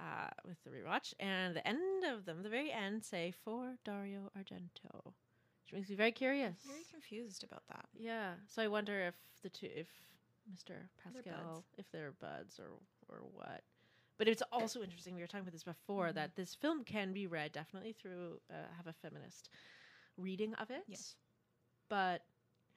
uh, 0.00 0.28
with 0.46 0.58
the 0.64 0.70
rewatch, 0.70 1.14
and 1.20 1.54
the 1.56 1.66
end 1.66 2.04
of 2.12 2.24
them, 2.24 2.42
the 2.42 2.48
very 2.48 2.70
end, 2.72 3.04
say 3.04 3.32
for 3.44 3.76
Dario 3.84 4.30
Argento, 4.38 5.12
which 5.66 5.72
makes 5.74 5.90
me 5.90 5.96
very 5.96 6.12
curious. 6.12 6.54
Very 6.66 6.84
confused 6.90 7.42
about 7.44 7.62
that. 7.68 7.86
Yeah. 7.98 8.34
So 8.48 8.62
I 8.62 8.68
wonder 8.68 9.00
if 9.00 9.14
the 9.42 9.48
two, 9.48 9.68
if 9.74 9.88
Mr. 10.52 10.68
They're 10.68 11.22
Pascal, 11.24 11.64
if 11.76 11.90
they're 11.90 12.12
buds 12.20 12.58
or 12.60 12.66
or 13.08 13.22
what. 13.32 13.62
But 14.18 14.28
it's 14.28 14.42
also 14.52 14.82
interesting. 14.82 15.14
We 15.14 15.20
were 15.20 15.26
talking 15.26 15.40
about 15.42 15.52
this 15.52 15.64
before 15.64 16.08
Mhm. 16.10 16.14
that 16.14 16.36
this 16.36 16.54
film 16.54 16.84
can 16.84 17.12
be 17.12 17.26
read 17.26 17.52
definitely 17.52 17.92
through 17.92 18.40
uh, 18.50 18.54
have 18.76 18.86
a 18.86 18.92
feminist 18.92 19.50
reading 20.16 20.54
of 20.54 20.70
it. 20.70 20.84
Yes. 20.86 21.16
But 21.88 22.24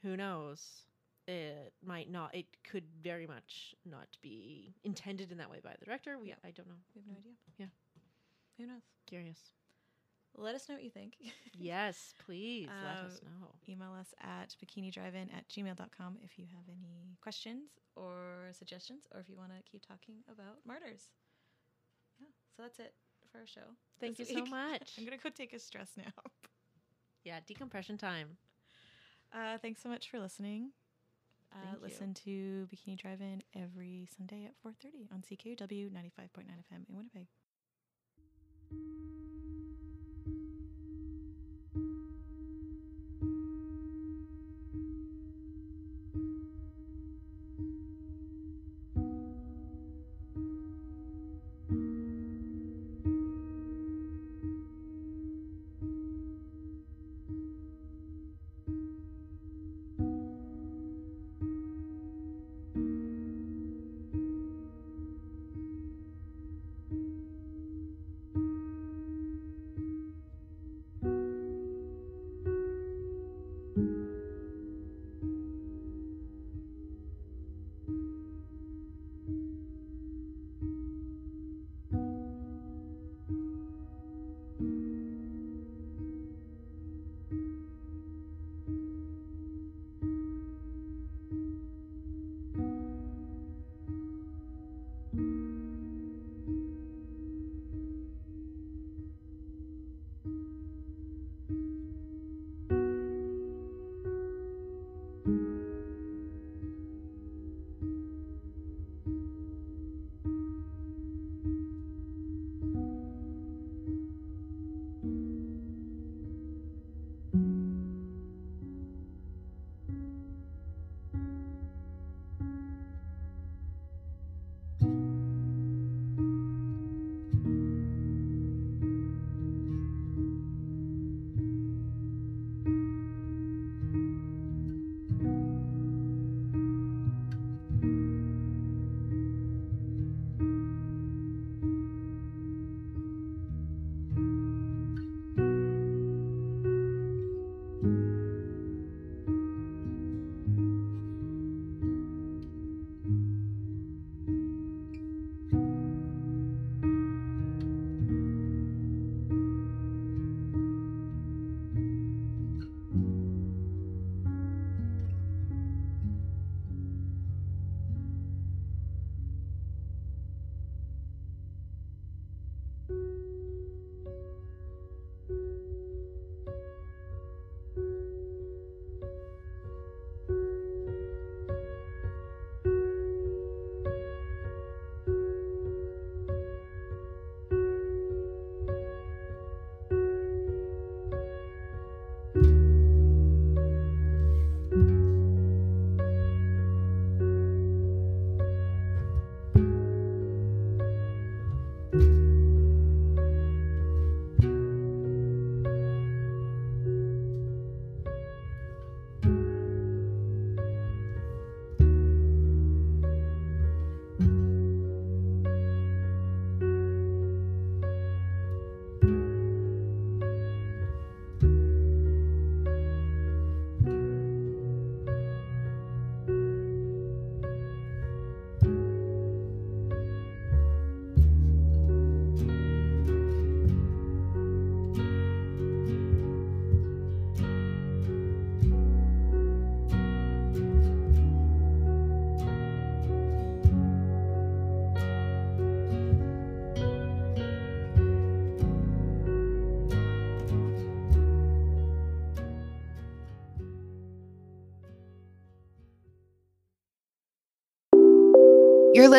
who 0.01 0.17
knows? 0.17 0.85
It 1.27 1.73
might 1.83 2.09
not. 2.09 2.33
It 2.33 2.47
could 2.63 2.85
very 3.03 3.27
much 3.27 3.75
not 3.85 4.07
be 4.21 4.73
intended 4.83 5.31
in 5.31 5.37
that 5.37 5.49
way 5.49 5.59
by 5.63 5.75
the 5.79 5.85
director. 5.85 6.17
We 6.17 6.29
Yeah. 6.29 6.35
I 6.43 6.51
don't 6.51 6.67
know. 6.67 6.79
We 6.95 7.01
have 7.01 7.07
no 7.07 7.17
idea. 7.17 7.33
Yeah. 7.57 7.67
Who 8.57 8.65
knows? 8.65 8.81
Curious. 9.05 9.51
Let 10.35 10.55
us 10.55 10.69
know 10.69 10.75
what 10.75 10.83
you 10.83 10.89
think. 10.89 11.15
yes, 11.57 12.13
please 12.25 12.67
let 12.85 13.05
us 13.05 13.19
Uh, 13.21 13.29
know. 13.29 13.47
Email 13.67 13.93
us 13.99 14.13
at 14.21 14.55
bikinidrivein 14.63 15.33
at 15.35 15.47
gmail.com 15.49 16.17
if 16.23 16.37
you 16.39 16.45
have 16.55 16.63
any 16.69 17.17
questions 17.21 17.71
or 17.95 18.49
suggestions 18.53 19.05
or 19.13 19.19
if 19.19 19.27
you 19.29 19.35
want 19.35 19.51
to 19.51 19.61
keep 19.69 19.85
talking 19.85 20.15
about 20.31 20.57
martyrs. 20.65 21.09
Yeah. 22.19 22.27
So 22.55 22.63
that's 22.63 22.79
it 22.79 22.93
for 23.31 23.39
our 23.39 23.47
show. 23.47 23.75
Thank 23.99 24.19
you 24.19 24.25
so 24.25 24.45
much. 24.45 24.93
I'm 24.97 25.05
going 25.05 25.17
to 25.17 25.23
go 25.23 25.29
take 25.29 25.53
a 25.53 25.59
stress 25.59 25.91
nap. 25.97 26.31
Yeah, 27.23 27.39
decompression 27.45 27.97
time. 27.97 28.37
Uh, 29.33 29.57
thanks 29.57 29.81
so 29.83 29.89
much 29.89 30.09
for 30.09 30.19
listening. 30.19 30.71
Uh, 31.51 31.75
listen 31.81 32.13
to 32.13 32.67
Bikini 32.71 32.95
Drive-In 32.97 33.41
every 33.55 34.07
Sunday 34.15 34.45
at 34.45 34.53
4:30 34.63 35.11
on 35.11 35.21
CKUW 35.21 35.89
95.9 35.91 36.45
FM 36.45 36.87
in 36.87 36.95
Winnipeg. 36.95 37.27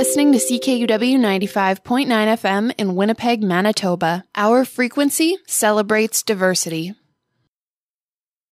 Listening 0.01 0.33
to 0.33 0.39
CKUW 0.39 1.19
95.9 1.19 2.07
FM 2.07 2.73
in 2.79 2.95
Winnipeg, 2.95 3.43
Manitoba. 3.43 4.25
Our 4.35 4.65
frequency 4.65 5.37
celebrates 5.47 6.23
diversity. 6.23 6.95